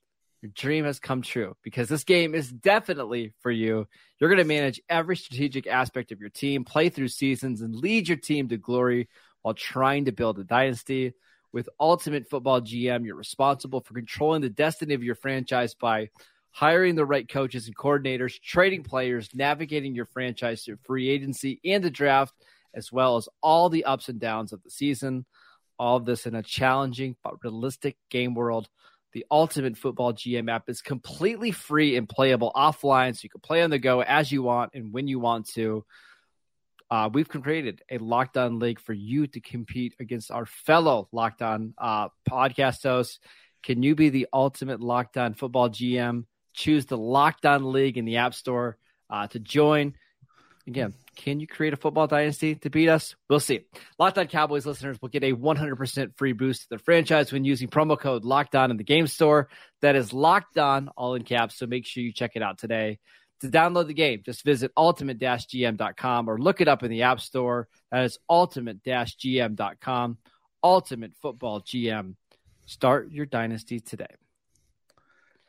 your 0.45 0.53
dream 0.55 0.85
has 0.85 1.01
come 1.01 1.23
true 1.23 1.57
because 1.63 1.89
this 1.89 2.05
game 2.05 2.35
is 2.35 2.53
definitely 2.53 3.33
for 3.41 3.51
you. 3.51 3.89
You're 4.21 4.29
going 4.29 4.37
to 4.37 4.45
manage 4.45 4.79
every 4.91 5.17
strategic 5.17 5.67
aspect 5.67 6.13
of 6.13 6.21
your 6.21 6.29
team, 6.29 6.65
play 6.65 6.91
through 6.91 7.09
seasons, 7.09 7.63
and 7.63 7.75
lead 7.75 8.09
your 8.09 8.19
team 8.19 8.51
to 8.51 8.59
glory 8.59 9.09
while 9.41 9.55
trying 9.55 10.05
to 10.05 10.13
build 10.13 10.39
a 10.39 10.45
dynasty. 10.45 11.15
With 11.51 11.71
Ultimate 11.81 12.29
Football 12.29 12.61
GM, 12.61 13.07
you're 13.07 13.17
responsible 13.17 13.81
for 13.81 13.95
controlling 13.95 14.43
the 14.43 14.51
destiny 14.51 14.93
of 14.93 15.03
your 15.03 15.15
franchise 15.15 15.73
by 15.73 16.11
hiring 16.51 16.95
the 16.95 17.07
right 17.07 17.27
coaches 17.27 17.67
and 17.67 17.75
coordinators, 17.75 18.39
trading 18.39 18.83
players, 18.83 19.31
navigating 19.33 19.95
your 19.95 20.05
franchise 20.05 20.63
through 20.63 20.77
free 20.85 21.09
agency 21.09 21.59
and 21.65 21.83
the 21.83 21.91
draft 21.91 22.35
as 22.75 22.93
well 22.93 23.17
as 23.17 23.31
all 23.43 23.71
the 23.71 23.85
ups 23.87 24.11
and 24.11 24.21
downs 24.21 24.53
of 24.53 24.63
the 24.63 24.71
season. 24.71 25.25
All 25.79 25.97
of 25.97 26.05
this 26.05 26.27
in 26.27 26.35
a 26.35 26.43
challenging 26.43 27.17
but 27.25 27.43
realistic 27.43 27.97
game 28.11 28.35
world. 28.35 28.69
The 29.15 29.25
Ultimate 29.31 29.79
Football 29.79 30.13
GM 30.13 30.51
app 30.51 30.69
is 30.69 30.83
completely 30.83 31.53
free 31.53 31.97
and 31.97 32.09
playable 32.09 32.51
offline, 32.55 33.15
so 33.15 33.21
you 33.23 33.31
can 33.31 33.41
play 33.41 33.63
on 33.63 33.71
the 33.71 33.79
go 33.79 34.03
as 34.03 34.31
you 34.31 34.43
want 34.43 34.73
and 34.75 34.93
when 34.93 35.07
you 35.07 35.21
want 35.21 35.49
to. 35.51 35.85
Uh, 36.91 37.09
we've 37.13 37.29
created 37.29 37.81
a 37.89 37.99
Locked 37.99 38.37
On 38.37 38.59
League 38.59 38.81
for 38.81 38.93
you 38.93 39.29
to 39.29 39.41
compete 39.41 39.95
against 40.01 40.33
our 40.33 40.47
fellow 40.47 41.09
Locked 41.13 41.43
On 41.43 41.75
uh, 41.79 42.09
podcast 42.29 42.83
hosts. 42.83 43.21
Can 43.63 43.85
you 43.85 43.95
be 43.95 44.11
the 44.11 44.27
ultimate 44.33 44.81
Locked 44.81 45.17
On 45.17 45.33
Football 45.35 45.71
GM? 45.71 46.25
Choose 46.53 46.87
the 46.87 46.99
Locked 46.99 47.47
On 47.47 47.73
League 47.73 47.97
in 47.97 48.05
the 48.05 48.17
App 48.17 48.35
Store 48.35 48.77
uh, 49.09 49.29
to 49.29 49.39
join. 49.39 49.95
Again, 50.67 50.95
can 51.15 51.41
you 51.41 51.47
create 51.47 51.75
a 51.75 51.77
football 51.77 52.07
dynasty 52.07 52.55
to 52.55 52.71
beat 52.71 52.89
us? 52.89 53.15
We'll 53.29 53.39
see. 53.39 53.67
Locked 53.99 54.17
On 54.17 54.27
Cowboys 54.27 54.65
listeners 54.65 54.97
will 55.01 55.11
get 55.11 55.23
a 55.23 55.33
100% 55.33 56.17
free 56.17 56.33
boost 56.33 56.63
to 56.63 56.69
their 56.71 56.79
franchise 56.79 57.31
when 57.33 57.45
using 57.45 57.69
promo 57.69 57.99
code 57.99 58.25
Locked 58.25 58.57
On 58.57 58.71
in 58.71 58.79
the 58.79 58.85
game 58.85 59.07
store. 59.07 59.49
That 59.83 59.95
is 59.95 60.15
Locked 60.15 60.57
On, 60.57 60.89
all 60.97 61.17
in 61.17 61.23
caps. 61.23 61.57
So 61.57 61.67
make 61.67 61.85
sure 61.87 62.03
you 62.03 62.13
check 62.13 62.33
it 62.35 62.43
out 62.43 62.59
today. 62.59 62.99
To 63.41 63.49
download 63.49 63.89
the 63.89 63.95
game, 63.95 64.23
just 64.25 64.43
visit 64.43 64.73
ultimate-gm.com 64.75 66.31
or 66.31 66.39
look 66.39 66.63
it 66.63 66.69
up 66.69 66.83
in 66.83 66.91
the 66.91 67.03
App 67.03 67.21
Store. 67.21 67.69
That 67.91 68.05
is 68.05 68.19
ultimate-gm.com. 68.31 70.19
Ultimate 70.63 71.13
Football 71.21 71.61
GM. 71.61 72.15
Start 72.65 73.11
your 73.11 73.27
dynasty 73.27 73.81
today. 73.81 74.07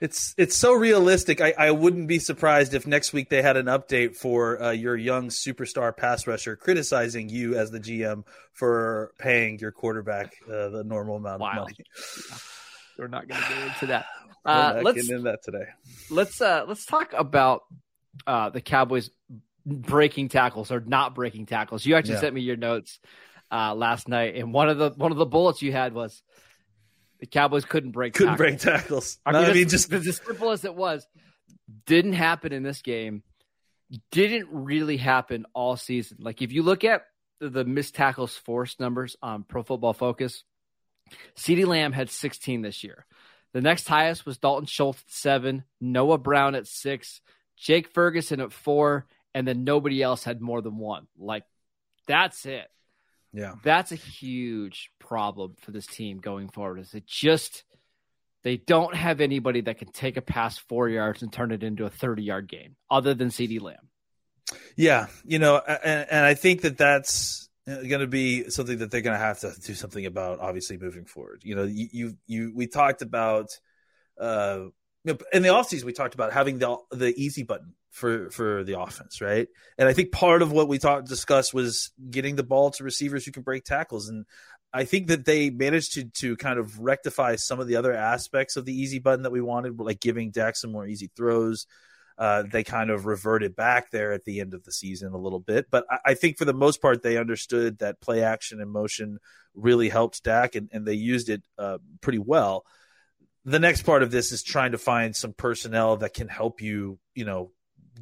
It's 0.01 0.35
it's 0.37 0.55
so 0.55 0.73
realistic. 0.73 1.39
I, 1.39 1.53
I 1.57 1.71
wouldn't 1.71 2.07
be 2.07 2.19
surprised 2.19 2.73
if 2.73 2.85
next 2.85 3.13
week 3.13 3.29
they 3.29 3.41
had 3.41 3.55
an 3.55 3.67
update 3.67 4.17
for 4.17 4.61
uh, 4.61 4.71
your 4.71 4.97
young 4.97 5.29
superstar 5.29 5.95
pass 5.95 6.27
rusher 6.27 6.57
criticizing 6.57 7.29
you 7.29 7.55
as 7.55 7.71
the 7.71 7.79
GM 7.79 8.23
for 8.51 9.13
paying 9.17 9.57
your 9.59 9.71
quarterback 9.71 10.35
uh, 10.47 10.69
the 10.69 10.83
normal 10.85 11.15
amount 11.15 11.41
of 11.41 11.55
money. 11.55 11.75
We're 12.97 13.07
not 13.07 13.27
going 13.27 13.41
to 13.41 13.47
get 13.49 13.67
into 13.67 13.85
that. 13.87 14.05
Uh, 14.45 14.79
let's 14.83 15.01
get 15.01 15.09
into 15.09 15.23
that 15.23 15.41
today. 15.43 15.65
Let's 16.11 16.39
uh, 16.39 16.65
let's 16.67 16.85
talk 16.85 17.13
about 17.17 17.63
uh, 18.27 18.51
the 18.51 18.61
Cowboys 18.61 19.09
breaking 19.65 20.29
tackles 20.29 20.71
or 20.71 20.81
not 20.81 21.15
breaking 21.15 21.47
tackles. 21.47 21.83
You 21.83 21.95
actually 21.95 22.13
yeah. 22.13 22.19
sent 22.19 22.35
me 22.35 22.41
your 22.41 22.55
notes 22.55 22.99
uh, 23.51 23.73
last 23.73 24.07
night, 24.07 24.35
and 24.35 24.53
one 24.53 24.69
of 24.69 24.77
the 24.77 24.91
one 24.91 25.11
of 25.11 25.17
the 25.17 25.25
bullets 25.25 25.63
you 25.63 25.71
had 25.71 25.93
was 25.93 26.21
the 27.19 27.25
Cowboys 27.25 27.65
couldn't 27.65 27.91
break 27.91 28.13
couldn't 28.13 28.37
tackles. 28.37 28.37
break 28.37 28.59
tackles. 28.59 29.17
I 29.25 29.31
mean, 29.31 29.41
no, 29.41 29.49
I 29.49 29.53
mean 29.53 29.69
just 29.69 29.91
as 29.91 30.17
simple 30.17 30.51
as 30.51 30.65
it 30.65 30.75
was. 30.75 31.07
Didn't 31.85 32.13
happen 32.13 32.53
in 32.53 32.63
this 32.63 32.81
game. 32.81 33.23
Didn't 34.11 34.49
really 34.51 34.97
happen 34.97 35.45
all 35.53 35.77
season. 35.77 36.17
Like 36.19 36.41
if 36.41 36.51
you 36.51 36.63
look 36.63 36.83
at 36.83 37.03
the, 37.39 37.49
the 37.49 37.65
missed 37.65 37.95
tackles 37.95 38.35
force 38.35 38.79
numbers 38.79 39.15
on 39.21 39.43
Pro 39.43 39.63
Football 39.63 39.93
Focus, 39.93 40.43
CeeDee 41.37 41.65
Lamb 41.65 41.91
had 41.91 42.09
16 42.09 42.61
this 42.61 42.83
year. 42.83 43.05
The 43.53 43.61
next 43.61 43.87
highest 43.87 44.25
was 44.25 44.37
Dalton 44.37 44.65
Schultz 44.65 45.01
at 45.01 45.11
seven, 45.11 45.63
Noah 45.79 46.17
Brown 46.17 46.55
at 46.55 46.67
six, 46.67 47.21
Jake 47.55 47.87
Ferguson 47.93 48.41
at 48.41 48.51
four, 48.51 49.07
and 49.33 49.47
then 49.47 49.63
nobody 49.63 50.01
else 50.01 50.23
had 50.23 50.41
more 50.41 50.61
than 50.61 50.77
one. 50.77 51.07
Like 51.17 51.43
that's 52.07 52.45
it. 52.45 52.67
Yeah. 53.35 53.55
That's 53.63 53.91
a 53.91 53.95
huge 53.95 54.91
problem 54.97 55.55
for 55.59 55.71
this 55.71 55.85
team 55.85 56.19
going 56.19 56.47
forward. 56.47 56.79
Is 56.79 56.93
it 56.93 57.05
just 57.05 57.65
they 58.43 58.57
don't 58.57 58.95
have 58.95 59.21
anybody 59.21 59.61
that 59.61 59.79
can 59.79 59.91
take 59.91 60.17
a 60.17 60.21
pass 60.21 60.57
four 60.57 60.87
yards 60.87 61.21
and 61.21 61.33
turn 61.33 61.51
it 61.51 61.63
into 61.63 61.85
a 61.85 61.89
30 61.89 62.23
yard 62.23 62.47
game 62.47 62.75
other 62.89 63.13
than 63.13 63.29
CeeDee 63.29 63.59
Lamb. 63.59 63.89
Yeah. 64.77 65.07
You 65.25 65.39
know, 65.39 65.57
and, 65.57 66.07
and 66.09 66.25
I 66.25 66.35
think 66.35 66.61
that 66.61 66.77
that's 66.77 67.49
going 67.65 67.99
to 67.99 68.07
be 68.07 68.49
something 68.51 68.77
that 68.77 68.91
they're 68.91 69.01
going 69.01 69.17
to 69.17 69.25
have 69.25 69.39
to 69.39 69.51
do 69.59 69.73
something 69.73 70.05
about, 70.05 70.39
obviously, 70.39 70.77
moving 70.77 71.05
forward. 71.05 71.41
You 71.43 71.55
know, 71.55 71.63
you, 71.63 71.87
you, 71.91 72.17
you 72.27 72.53
we 72.55 72.67
talked 72.67 73.01
about, 73.01 73.47
uh, 74.19 74.65
in 75.03 75.41
the 75.41 75.49
offseason, 75.49 75.83
we 75.83 75.93
talked 75.93 76.13
about 76.13 76.31
having 76.31 76.57
the 76.57 76.77
the 76.91 77.13
easy 77.15 77.43
button 77.43 77.73
for 77.95 78.29
for 78.29 78.65
the 78.65 78.77
offense, 78.77 79.21
right? 79.21 79.47
And 79.77 79.87
I 79.87 79.93
think 79.93 80.11
part 80.11 80.41
of 80.41 80.51
what 80.51 80.67
we 80.67 80.79
talked 80.79 81.07
discussed 81.07 81.53
was 81.53 81.91
getting 82.11 82.35
the 82.35 82.43
ball 82.43 82.71
to 82.71 82.83
receivers 82.83 83.25
who 83.25 83.31
can 83.31 83.41
break 83.41 83.63
tackles. 83.63 84.09
And 84.09 84.25
I 84.73 84.83
think 84.83 85.07
that 85.07 85.23
they 85.23 85.49
managed 85.49 85.93
to 85.93 86.03
to 86.03 86.35
kind 86.35 86.59
of 86.59 86.77
rectify 86.79 87.37
some 87.37 87.61
of 87.61 87.67
the 87.67 87.77
other 87.77 87.93
aspects 87.93 88.57
of 88.57 88.65
the 88.65 88.77
easy 88.77 88.99
button 88.99 89.23
that 89.23 89.31
we 89.31 89.39
wanted, 89.39 89.79
like 89.79 90.01
giving 90.01 90.31
Dak 90.31 90.57
some 90.57 90.73
more 90.73 90.85
easy 90.85 91.09
throws. 91.15 91.67
Uh, 92.17 92.43
they 92.49 92.63
kind 92.65 92.89
of 92.89 93.05
reverted 93.05 93.55
back 93.55 93.91
there 93.91 94.11
at 94.11 94.25
the 94.25 94.41
end 94.41 94.53
of 94.53 94.63
the 94.63 94.71
season 94.71 95.13
a 95.13 95.17
little 95.17 95.39
bit, 95.39 95.67
but 95.69 95.85
I, 95.89 95.97
I, 96.05 96.13
think 96.13 96.37
for 96.37 96.45
the 96.45 96.53
most 96.53 96.81
part 96.81 97.03
they 97.03 97.17
understood 97.17 97.79
that 97.79 97.99
play 97.99 98.23
action 98.23 98.61
and 98.61 98.71
motion 98.71 99.19
really 99.53 99.89
helped 99.89 100.23
Dak, 100.23 100.55
and, 100.55 100.69
and 100.71 100.85
they 100.85 100.93
used 100.93 101.27
it 101.27 101.43
uh, 101.57 101.77
pretty 101.99 102.19
well. 102.19 102.63
The 103.43 103.59
next 103.59 103.81
part 103.81 104.01
of 104.01 104.11
this 104.11 104.31
is 104.31 104.43
trying 104.43 104.71
to 104.71 104.77
find 104.77 105.13
some 105.13 105.33
personnel 105.33 105.97
that 105.97 106.13
can 106.13 106.29
help 106.29 106.61
you, 106.61 106.99
you 107.15 107.25
know, 107.25 107.51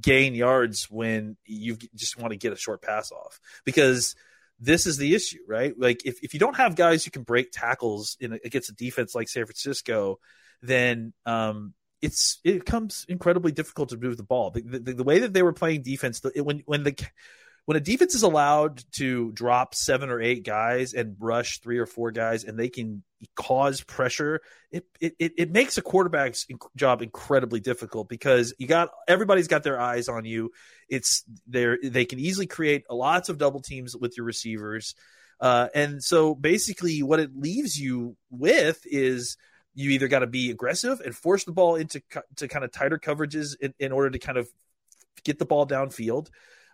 gain 0.02 0.36
yards 0.36 0.90
when 0.90 1.38
you 1.46 1.78
just 1.96 2.18
want 2.18 2.32
to 2.32 2.38
get 2.38 2.54
a 2.54 2.58
short 2.58 2.82
pass 2.82 3.12
off 3.12 3.40
because 3.66 4.16
this 4.60 4.86
is 4.86 4.98
the 4.98 5.14
issue, 5.14 5.40
right? 5.48 5.74
Like 5.78 6.06
if, 6.06 6.24
if 6.24 6.34
you 6.34 6.40
don't 6.40 6.56
have 6.56 6.76
guys 6.76 7.04
who 7.04 7.12
can 7.12 7.24
break 7.24 7.52
tackles 7.52 8.18
in 8.20 8.34
against 8.34 8.70
a 8.70 8.74
defense 8.74 9.14
like 9.14 9.28
San 9.28 9.46
Francisco, 9.46 10.20
then 10.62 11.14
um, 11.26 11.74
it's 12.02 12.40
it 12.44 12.66
becomes 12.66 13.06
incredibly 13.10 13.52
difficult 13.52 13.90
to 13.90 13.98
move 13.98 14.18
the 14.18 14.24
ball. 14.24 14.52
The, 14.52 14.62
the, 14.62 14.94
the 14.94 15.04
way 15.04 15.20
that 15.20 15.34
they 15.34 15.44
were 15.44 15.54
playing 15.54 15.84
defense, 15.84 16.22
the, 16.22 16.32
when 16.44 16.64
when 16.66 16.84
the 16.84 16.96
when 17.66 17.78
a 17.78 17.82
defense 17.82 18.14
is 18.14 18.24
allowed 18.24 18.84
to 18.94 19.32
drop 19.32 19.76
seven 19.76 20.10
or 20.10 20.22
eight 20.22 20.44
guys 20.44 20.94
and 20.94 21.16
rush 21.20 21.60
three 21.60 21.78
or 21.78 21.86
four 21.86 22.12
guys 22.12 22.44
and 22.44 22.58
they 22.58 22.70
can 22.70 23.04
cause 23.36 23.82
pressure 23.82 24.42
it 24.74 24.86
it, 25.00 25.34
it 25.38 25.52
makes 25.52 25.78
a 25.78 25.82
quarterback's 25.82 26.48
job 26.76 27.02
incredibly 27.02 27.60
difficult 27.60 28.10
because 28.10 28.54
you 28.58 28.68
got 28.68 28.90
everybody's 29.08 29.48
got 29.48 29.64
their 29.64 29.80
eyes 29.80 30.10
on 30.10 30.26
you. 30.26 30.52
It's 30.90 31.24
there 31.48 31.78
they 31.82 32.06
can 32.06 32.20
easily 32.20 32.48
create 32.48 32.84
lots 32.90 33.30
of 33.30 33.38
double 33.38 33.62
teams 33.62 33.96
with 33.96 34.18
your 34.18 34.26
receivers. 34.26 34.96
Uh, 35.40 35.68
and 35.76 36.04
so 36.04 36.34
basically 36.34 37.04
what 37.04 37.20
it 37.20 37.36
leaves 37.36 37.80
you 37.80 38.18
with 38.32 38.82
is 38.86 39.38
you 39.76 39.92
either 39.92 40.08
got 40.08 40.20
to 40.20 40.28
be 40.28 40.50
aggressive 40.50 41.00
and 41.02 41.16
force 41.16 41.44
the 41.44 41.52
ball 41.52 41.76
into 41.76 42.02
to 42.38 42.48
kind 42.48 42.66
of 42.66 42.72
tighter 42.72 42.98
coverages 42.98 43.56
in, 43.60 43.74
in 43.80 43.92
order 43.92 44.10
to 44.10 44.20
kind 44.20 44.38
of 44.38 44.48
get 45.24 45.38
the 45.38 45.46
ball 45.46 45.68
downfield. 45.68 46.30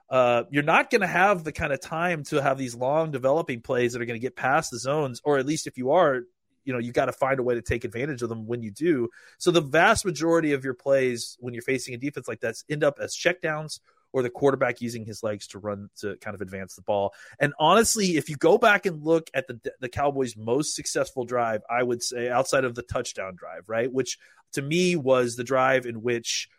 Uh, 0.09 0.43
you're 0.49 0.63
not 0.63 0.89
going 0.89 1.01
to 1.01 1.07
have 1.07 1.43
the 1.43 1.51
kind 1.51 1.71
of 1.71 1.79
time 1.81 2.23
to 2.23 2.41
have 2.41 2.57
these 2.57 2.73
long 2.73 3.11
developing 3.11 3.61
plays 3.61 3.93
that 3.93 4.01
are 4.01 4.05
going 4.05 4.19
to 4.19 4.25
get 4.25 4.35
past 4.35 4.71
the 4.71 4.79
zones, 4.79 5.21
or 5.23 5.37
at 5.37 5.45
least 5.45 5.67
if 5.67 5.77
you 5.77 5.91
are, 5.91 6.21
you 6.69 6.73
know, 6.73 6.79
you 6.79 6.91
got 6.91 7.05
to 7.05 7.11
find 7.11 7.39
a 7.39 7.43
way 7.43 7.55
to 7.55 7.63
take 7.63 7.83
advantage 7.83 8.21
of 8.21 8.29
them 8.29 8.45
when 8.45 8.61
you 8.61 8.69
do. 8.69 9.09
So 9.39 9.49
the 9.49 9.59
vast 9.59 10.05
majority 10.05 10.53
of 10.53 10.63
your 10.63 10.75
plays 10.75 11.35
when 11.39 11.55
you're 11.55 11.63
facing 11.63 11.95
a 11.95 11.97
defense 11.97 12.27
like 12.27 12.41
that 12.41 12.57
end 12.69 12.83
up 12.83 12.99
as 13.01 13.15
checkdowns 13.15 13.79
or 14.13 14.21
the 14.21 14.29
quarterback 14.29 14.79
using 14.79 15.03
his 15.03 15.23
legs 15.23 15.47
to 15.47 15.57
run 15.57 15.89
to 16.01 16.15
kind 16.17 16.35
of 16.35 16.41
advance 16.41 16.75
the 16.75 16.83
ball. 16.83 17.15
And 17.39 17.55
honestly, 17.57 18.17
if 18.17 18.29
you 18.29 18.35
go 18.35 18.59
back 18.59 18.85
and 18.85 19.03
look 19.03 19.31
at 19.33 19.47
the 19.47 19.59
the 19.79 19.89
Cowboys' 19.89 20.37
most 20.37 20.75
successful 20.75 21.25
drive, 21.25 21.63
I 21.67 21.81
would 21.81 22.03
say 22.03 22.29
outside 22.29 22.65
of 22.65 22.75
the 22.75 22.83
touchdown 22.83 23.35
drive, 23.35 23.63
right, 23.67 23.91
which 23.91 24.19
to 24.51 24.61
me 24.61 24.95
was 24.95 25.37
the 25.37 25.43
drive 25.43 25.87
in 25.87 26.03
which 26.03 26.49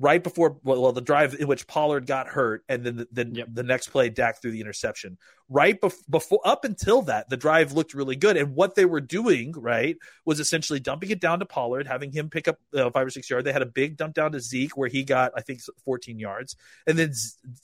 right 0.00 0.22
before 0.22 0.58
well, 0.64 0.92
the 0.92 1.00
drive 1.00 1.34
in 1.38 1.46
which 1.46 1.66
Pollard 1.66 2.06
got 2.06 2.26
hurt, 2.26 2.64
and 2.68 2.84
then 2.84 2.96
the, 2.96 3.08
the, 3.12 3.26
yep. 3.32 3.48
the 3.52 3.62
next 3.62 3.88
play 3.88 4.10
Dak 4.10 4.42
threw 4.42 4.50
the 4.50 4.60
interception. 4.60 5.18
Right 5.48 5.80
bef- 5.80 6.02
before 6.10 6.40
up 6.44 6.64
until 6.64 7.02
that, 7.02 7.28
the 7.28 7.36
drive 7.36 7.72
looked 7.72 7.94
really 7.94 8.16
good, 8.16 8.36
and 8.36 8.54
what 8.56 8.74
they 8.74 8.86
were 8.86 9.00
doing 9.00 9.52
right 9.52 9.96
was 10.24 10.40
essentially 10.40 10.80
dumping 10.80 11.10
it 11.10 11.20
down 11.20 11.38
to 11.38 11.46
Pollard, 11.46 11.86
having 11.86 12.10
him 12.10 12.28
pick 12.28 12.48
up 12.48 12.58
uh, 12.74 12.90
five 12.90 13.06
or 13.06 13.10
six 13.10 13.30
yards. 13.30 13.44
They 13.44 13.52
had 13.52 13.62
a 13.62 13.66
big 13.66 13.96
dump 13.96 14.14
down 14.14 14.32
to 14.32 14.40
Zeke 14.40 14.76
where 14.76 14.88
he 14.88 15.04
got 15.04 15.32
I 15.36 15.42
think 15.42 15.60
14 15.84 16.18
yards, 16.18 16.56
and 16.86 16.98
then 16.98 17.12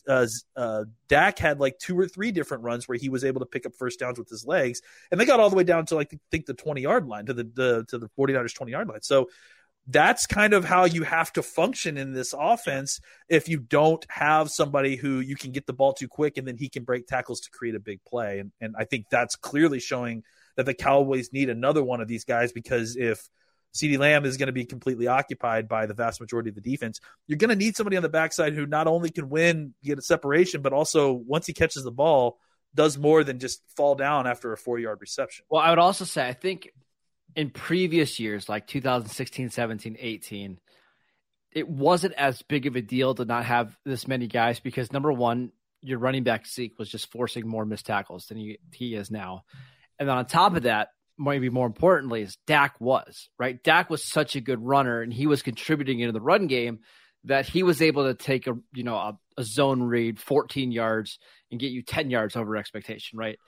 uh, 0.07 0.27
uh, 0.55 0.85
Dak 1.09 1.39
had 1.39 1.59
like 1.59 1.79
two 1.79 1.99
or 1.99 2.07
three 2.07 2.31
different 2.31 2.63
runs 2.63 2.87
where 2.87 2.99
he 2.99 3.09
was 3.09 3.25
able 3.25 3.41
to 3.41 3.47
pick 3.47 3.67
up 3.67 3.75
first 3.75 3.99
downs 3.99 4.19
with 4.19 4.29
his 4.29 4.47
legs, 4.47 4.83
and 5.11 5.21
they 5.21 5.25
got 5.25 5.41
all 5.41 5.51
the 5.51 5.57
way 5.57 5.65
down 5.65 5.87
to 5.87 5.97
like 5.97 6.11
I 6.13 6.19
think 6.31 6.47
the 6.47 6.55
20 6.55 6.81
yard 6.81 7.07
line 7.09 7.27
to 7.27 7.33
the, 7.33 7.45
the 7.45 7.85
to 7.89 7.99
the 7.99 8.09
49ers 8.17 8.55
20 8.55 8.71
yard 8.71 8.89
line. 8.89 9.03
So 9.03 9.29
that's 9.87 10.27
kind 10.27 10.53
of 10.53 10.65
how 10.65 10.85
you 10.85 11.03
have 11.03 11.33
to 11.33 11.43
function 11.43 11.97
in 11.97 12.13
this 12.13 12.35
offense 12.39 13.01
if 13.29 13.49
you 13.49 13.59
don't 13.59 14.05
have 14.09 14.51
somebody 14.51 14.97
who 14.97 15.21
you 15.21 15.37
can 15.37 15.53
get 15.53 15.67
the 15.67 15.73
ball 15.73 15.93
too 15.93 16.09
quick 16.09 16.37
and 16.37 16.47
then 16.47 16.57
he 16.57 16.69
can 16.69 16.85
break 16.85 17.07
tackles 17.07 17.41
to 17.41 17.51
create 17.51 17.75
a 17.75 17.81
big 17.81 18.03
play. 18.05 18.39
And, 18.39 18.53
and 18.61 18.75
I 18.79 18.85
think 18.85 19.07
that's 19.11 19.37
clearly 19.37 19.81
showing 19.81 20.23
that 20.57 20.67
the 20.67 20.75
Cowboys 20.75 21.33
need 21.33 21.49
another 21.49 21.83
one 21.83 22.01
of 22.01 22.09
these 22.09 22.25
guys 22.25 22.53
because 22.53 22.97
if 22.97 23.29
CeeDee 23.75 23.99
Lamb 23.99 24.25
is 24.25 24.37
going 24.37 24.49
to 24.49 24.53
be 24.53 24.65
completely 24.65 25.07
occupied 25.07 25.69
by 25.69 25.87
the 25.87 25.95
vast 25.95 26.21
majority 26.21 26.51
of 26.51 26.55
the 26.55 26.61
defense, 26.61 27.01
you're 27.27 27.39
going 27.39 27.51
to 27.51 27.57
need 27.57 27.77
somebody 27.77 27.97
on 27.97 28.03
the 28.03 28.09
backside 28.09 28.55
who 28.55 28.67
not 28.67 28.87
only 28.87 29.11
can 29.11 29.29
win, 29.29 29.75
get 29.83 29.99
a 29.99 30.03
separation, 30.03 30.61
but 30.63 30.73
also 30.73 31.13
once 31.13 31.47
he 31.47 31.53
catches 31.53 31.85
the 31.85 31.93
ball, 31.93 32.39
does 32.75 32.99
more 32.99 33.25
than 33.25 33.39
just 33.39 33.63
fall 33.77 33.95
down 33.95 34.27
after 34.27 34.53
a 34.53 34.57
four 34.57 34.79
yard 34.79 34.99
reception. 35.01 35.45
Well, 35.49 35.63
I 35.63 35.71
would 35.71 35.79
also 35.79 36.05
say, 36.05 36.27
I 36.27 36.33
think 36.33 36.71
in 37.37 37.51
previous 37.51 38.19
years, 38.19 38.49
like 38.49 38.67
2016, 38.67 39.51
17, 39.51 39.97
18, 39.99 40.59
it 41.53 41.69
wasn't 41.69 42.15
as 42.15 42.43
big 42.43 42.67
of 42.67 42.77
a 42.77 42.83
deal 42.83 43.15
to 43.15 43.25
not 43.25 43.45
have 43.45 43.77
this 43.85 44.07
many 44.07 44.27
guys 44.27 44.61
because 44.61 44.93
number 44.93 45.13
one, 45.13 45.53
your 45.83 45.99
running 45.99 46.23
back 46.23 46.47
Zeke 46.47 46.79
was 46.79 46.89
just 46.89 47.11
forcing 47.11 47.47
more 47.47 47.65
missed 47.65 47.87
tackles 47.87 48.27
than 48.27 48.39
he, 48.39 48.59
he 48.73 48.95
is 48.95 49.11
now. 49.11 49.45
And 49.99 50.09
then 50.09 50.17
on 50.17 50.27
top 50.27 50.55
of 50.55 50.65
that, 50.65 50.89
maybe 51.19 51.51
more 51.51 51.67
importantly, 51.67 52.23
is 52.23 52.37
Dak 52.47 52.81
was, 52.81 53.29
right? 53.39 53.63
Dak 53.63 53.91
was 53.91 54.11
such 54.11 54.37
a 54.37 54.41
good 54.41 54.65
runner 54.65 55.03
and 55.03 55.13
he 55.13 55.27
was 55.27 55.43
contributing 55.43 56.01
into 56.01 56.13
the 56.13 56.21
run 56.21 56.47
game 56.47 56.81
that 57.25 57.47
he 57.47 57.63
was 57.63 57.83
able 57.83 58.05
to 58.05 58.15
take 58.15 58.47
a 58.47 58.57
you 58.73 58.83
know 58.83 58.95
a, 58.95 59.19
a 59.37 59.45
zone 59.45 59.83
read 59.83 60.19
14 60.19 60.73
yards 60.73 61.19
and 61.51 61.61
get 61.61 61.71
you 61.71 61.83
10 61.83 62.11
yards 62.11 62.37
over 62.37 62.57
expectation, 62.57 63.19
right? 63.19 63.39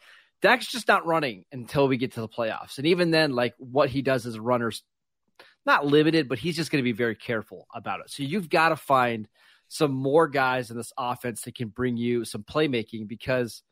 Dak's 0.42 0.66
just 0.66 0.88
not 0.88 1.06
running 1.06 1.44
until 1.52 1.88
we 1.88 1.96
get 1.96 2.12
to 2.12 2.20
the 2.20 2.28
playoffs. 2.28 2.78
And 2.78 2.86
even 2.88 3.10
then, 3.12 3.32
like 3.32 3.54
what 3.58 3.88
he 3.88 4.02
does 4.02 4.26
as 4.26 4.34
a 4.34 4.42
runner's 4.42 4.82
not 5.64 5.86
limited, 5.86 6.28
but 6.28 6.38
he's 6.38 6.56
just 6.56 6.70
going 6.72 6.82
to 6.82 6.84
be 6.84 6.92
very 6.92 7.14
careful 7.14 7.66
about 7.72 8.00
it. 8.00 8.10
So 8.10 8.24
you've 8.24 8.50
got 8.50 8.70
to 8.70 8.76
find 8.76 9.28
some 9.68 9.92
more 9.92 10.28
guys 10.28 10.70
in 10.70 10.76
this 10.76 10.92
offense 10.98 11.42
that 11.42 11.54
can 11.54 11.68
bring 11.68 11.96
you 11.96 12.24
some 12.24 12.42
playmaking 12.42 13.06
because 13.08 13.62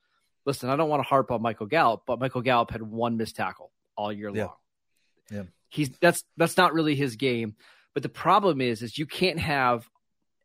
listen, 0.46 0.70
I 0.70 0.76
don't 0.76 0.88
want 0.88 1.02
to 1.02 1.08
harp 1.08 1.30
on 1.30 1.42
Michael 1.42 1.66
Gallup, 1.66 2.02
but 2.06 2.20
Michael 2.20 2.40
Gallup 2.40 2.70
had 2.70 2.82
one 2.82 3.16
missed 3.16 3.36
tackle 3.36 3.72
all 3.96 4.12
year 4.12 4.30
yeah. 4.32 4.44
long. 4.44 4.54
Yeah. 5.30 5.42
He's 5.68 5.90
that's 6.00 6.24
that's 6.36 6.56
not 6.56 6.72
really 6.72 6.94
his 6.94 7.16
game. 7.16 7.54
But 7.94 8.02
the 8.02 8.08
problem 8.08 8.60
is 8.60 8.82
is 8.82 8.96
you 8.96 9.06
can't 9.06 9.40
have 9.40 9.88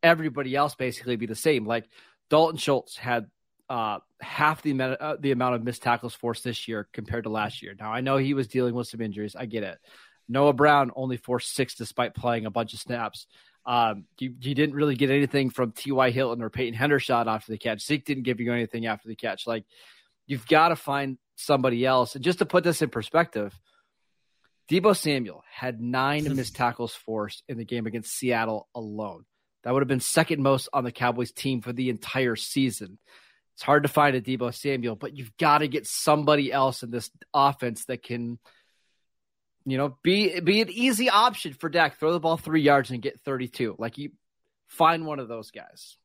everybody 0.02 0.56
else 0.56 0.76
basically 0.76 1.16
be 1.16 1.26
the 1.26 1.36
same. 1.36 1.66
Like 1.66 1.88
Dalton 2.30 2.58
Schultz 2.58 2.98
had 2.98 3.28
uh, 3.70 4.00
half 4.22 4.62
the 4.62 4.72
amount, 4.72 5.02
uh, 5.02 5.18
the 5.20 5.32
amount 5.32 5.56
of 5.56 5.64
missed 5.64 5.84
tackles 5.84 6.14
forced 6.14 6.44
this 6.44 6.68
year 6.68 6.88
compared 6.94 7.24
to 7.24 7.30
last 7.30 7.62
year. 7.62 7.76
Now 7.78 7.92
I 7.92 8.02
know 8.02 8.18
he 8.18 8.34
was 8.34 8.48
dealing 8.48 8.76
with 8.76 8.88
some 8.88 9.02
injuries. 9.02 9.36
I 9.36 9.46
get 9.46 9.64
it. 9.64 9.80
Noah 10.28 10.54
Brown 10.54 10.92
only 10.96 11.18
forced 11.18 11.54
six 11.54 11.76
despite 11.76 12.16
playing 12.16 12.46
a 12.46 12.52
bunch 12.52 12.74
of 12.74 12.80
snaps. 12.80 13.28
Um, 13.66 14.06
you, 14.20 14.36
you 14.40 14.54
didn't 14.54 14.76
really 14.76 14.96
get 14.96 15.10
anything 15.10 15.50
from 15.50 15.72
T.Y. 15.72 16.12
Hilton 16.12 16.44
or 16.44 16.50
Peyton 16.50 16.80
Hendershot 16.80 17.28
after 17.28 17.52
the 17.52 17.58
catch. 17.58 17.84
Zeke 17.84 18.06
didn't 18.06 18.24
give 18.24 18.40
you 18.40 18.54
anything 18.54 18.86
after 18.86 19.08
the 19.08 19.16
catch. 19.16 19.48
Like 19.48 19.66
you've 20.28 20.48
got 20.48 20.70
to 20.70 20.76
find 20.76 21.18
somebody 21.36 21.86
else. 21.86 22.16
And 22.16 22.24
just 22.24 22.40
to 22.40 22.46
put 22.46 22.64
this 22.64 22.82
in 22.82 22.90
perspective, 22.90 23.58
Deebo 24.70 24.96
Samuel 24.96 25.44
had 25.52 25.82
nine 25.82 26.36
missed 26.36 26.56
tackles 26.58 26.94
forced 26.94 27.44
in 27.48 27.58
the 27.58 27.66
game 27.66 27.86
against 27.88 28.14
Seattle 28.14 28.68
alone. 28.74 29.26
That 29.64 29.74
would 29.74 29.82
have 29.82 29.88
been 29.88 30.00
second 30.00 30.42
most 30.44 30.70
on 30.74 30.84
the 30.84 30.92
Cowboys 30.92 31.32
team 31.32 31.62
for 31.62 31.74
the 31.74 31.90
entire 31.90 32.36
season. 32.36 33.00
It's 33.56 33.64
hard 33.64 33.84
to 33.84 33.90
find 33.90 34.16
a 34.16 34.22
Deebo 34.22 34.54
Samuel, 34.54 34.96
but 34.96 35.16
you've 35.16 35.36
got 35.38 35.60
to 35.60 35.68
get 35.68 35.88
somebody 35.88 36.52
else 36.52 36.84
in 36.84 36.92
this 36.92 37.10
offense 37.34 37.86
that 37.86 38.04
can 38.04 38.38
you 39.66 39.78
know, 39.78 39.98
be 40.04 40.40
be 40.40 40.62
an 40.62 40.70
easy 40.70 41.10
option 41.10 41.54
for 41.54 41.70
Dak. 41.70 41.98
Throw 41.98 42.14
the 42.14 42.20
ball 42.20 42.38
three 42.38 42.62
yards 42.62 42.92
and 42.92 43.02
get 43.02 43.20
32. 43.22 43.76
Like 43.80 43.98
you 43.98 44.12
find 44.68 45.06
one 45.06 45.20
of 45.20 45.28
those 45.28 45.52
guys. 45.52 45.98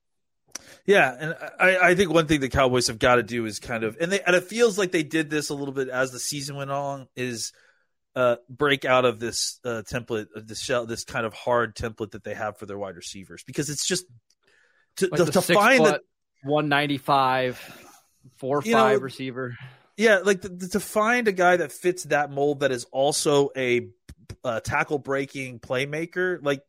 Yeah, 0.87 1.17
and 1.19 1.37
I, 1.59 1.91
I 1.91 1.95
think 1.95 2.11
one 2.11 2.27
thing 2.27 2.41
the 2.41 2.49
Cowboys 2.49 2.89
have 2.89 2.99
got 2.99 3.17
to 3.17 3.23
do 3.23 3.45
is 3.47 3.61
kind 3.61 3.85
of, 3.85 3.97
and 4.01 4.11
they 4.11 4.21
and 4.21 4.35
it 4.35 4.45
feels 4.45 4.79
like 4.79 4.93
they 4.93 5.03
did 5.03 5.31
this 5.31 5.51
a 5.51 5.55
little 5.55 5.75
bit 5.75 5.89
as 5.89 6.11
the 6.11 6.19
season 6.19 6.57
went 6.57 6.71
on, 6.71 7.07
is 7.15 7.53
uh, 8.17 8.37
break 8.49 8.85
out 8.85 9.05
of 9.05 9.21
this 9.21 9.61
uh, 9.65 9.83
template, 9.87 10.27
this 10.35 10.61
shell, 10.61 10.87
this 10.87 11.05
kind 11.05 11.27
of 11.27 11.35
hard 11.35 11.77
template 11.77 12.13
that 12.13 12.25
they 12.25 12.35
have 12.35 12.59
for 12.59 12.67
their 12.67 12.79
wide 12.79 12.97
receivers 12.97 13.43
because 13.45 13.71
it's 13.71 13.87
just 13.87 14.07
to, 14.97 15.09
Like 15.11 15.19
to, 15.19 15.25
the 15.27 15.33
to 15.33 15.43
find 15.43 15.85
that 15.87 16.01
195, 16.43 17.59
four 18.37 18.63
You 18.65 18.73
five 18.73 18.99
know, 18.99 19.05
receiver. 19.05 19.57
Yeah, 19.97 20.19
like 20.25 20.41
the, 20.41 20.49
the- 20.49 20.69
to 20.69 20.81
find 20.81 21.29
a 21.29 21.33
guy 21.33 21.57
that 21.59 21.73
fits 21.73 22.05
that 22.05 22.31
mold 22.31 22.61
that 22.61 22.73
is 22.73 22.85
also 22.91 23.51
a 23.57 23.89
uh, 24.45 24.61
tackle 24.61 24.99
breaking 24.99 25.61
playmaker. 25.61 26.39
Like, 26.43 26.63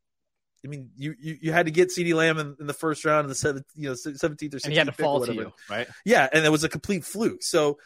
I 0.66 0.68
mean, 0.68 0.90
you, 0.96 1.16
you 1.20 1.38
you 1.44 1.51
had 1.51 1.66
to 1.68 1.72
get 1.72 1.90
CeeDee 1.90 2.13
Lamb 2.13 2.38
in, 2.38 2.56
in 2.60 2.68
the 2.68 2.74
first 2.74 3.06
round 3.06 3.25
of 3.25 3.30
the 3.30 3.36
seventh, 3.36 3.66
you 3.75 3.90
know, 3.90 3.96
seventeenth 3.96 4.54
or 4.54 4.60
And 4.63 4.72
he 4.74 4.78
had 4.78 4.88
to 4.88 4.92
sixteenth 4.92 4.98
pick 4.98 5.00
or 5.00 5.04
fall 5.04 5.13
to 5.25 5.32
whatever. 5.32 5.42
you, 5.42 5.54
right? 5.70 5.88
Yeah, 6.06 6.28
and 6.32 6.46
it 6.46 6.50
was 6.50 6.63
a 6.63 6.70
complete 6.70 7.04
fluke. 7.06 7.42
So 7.42 7.80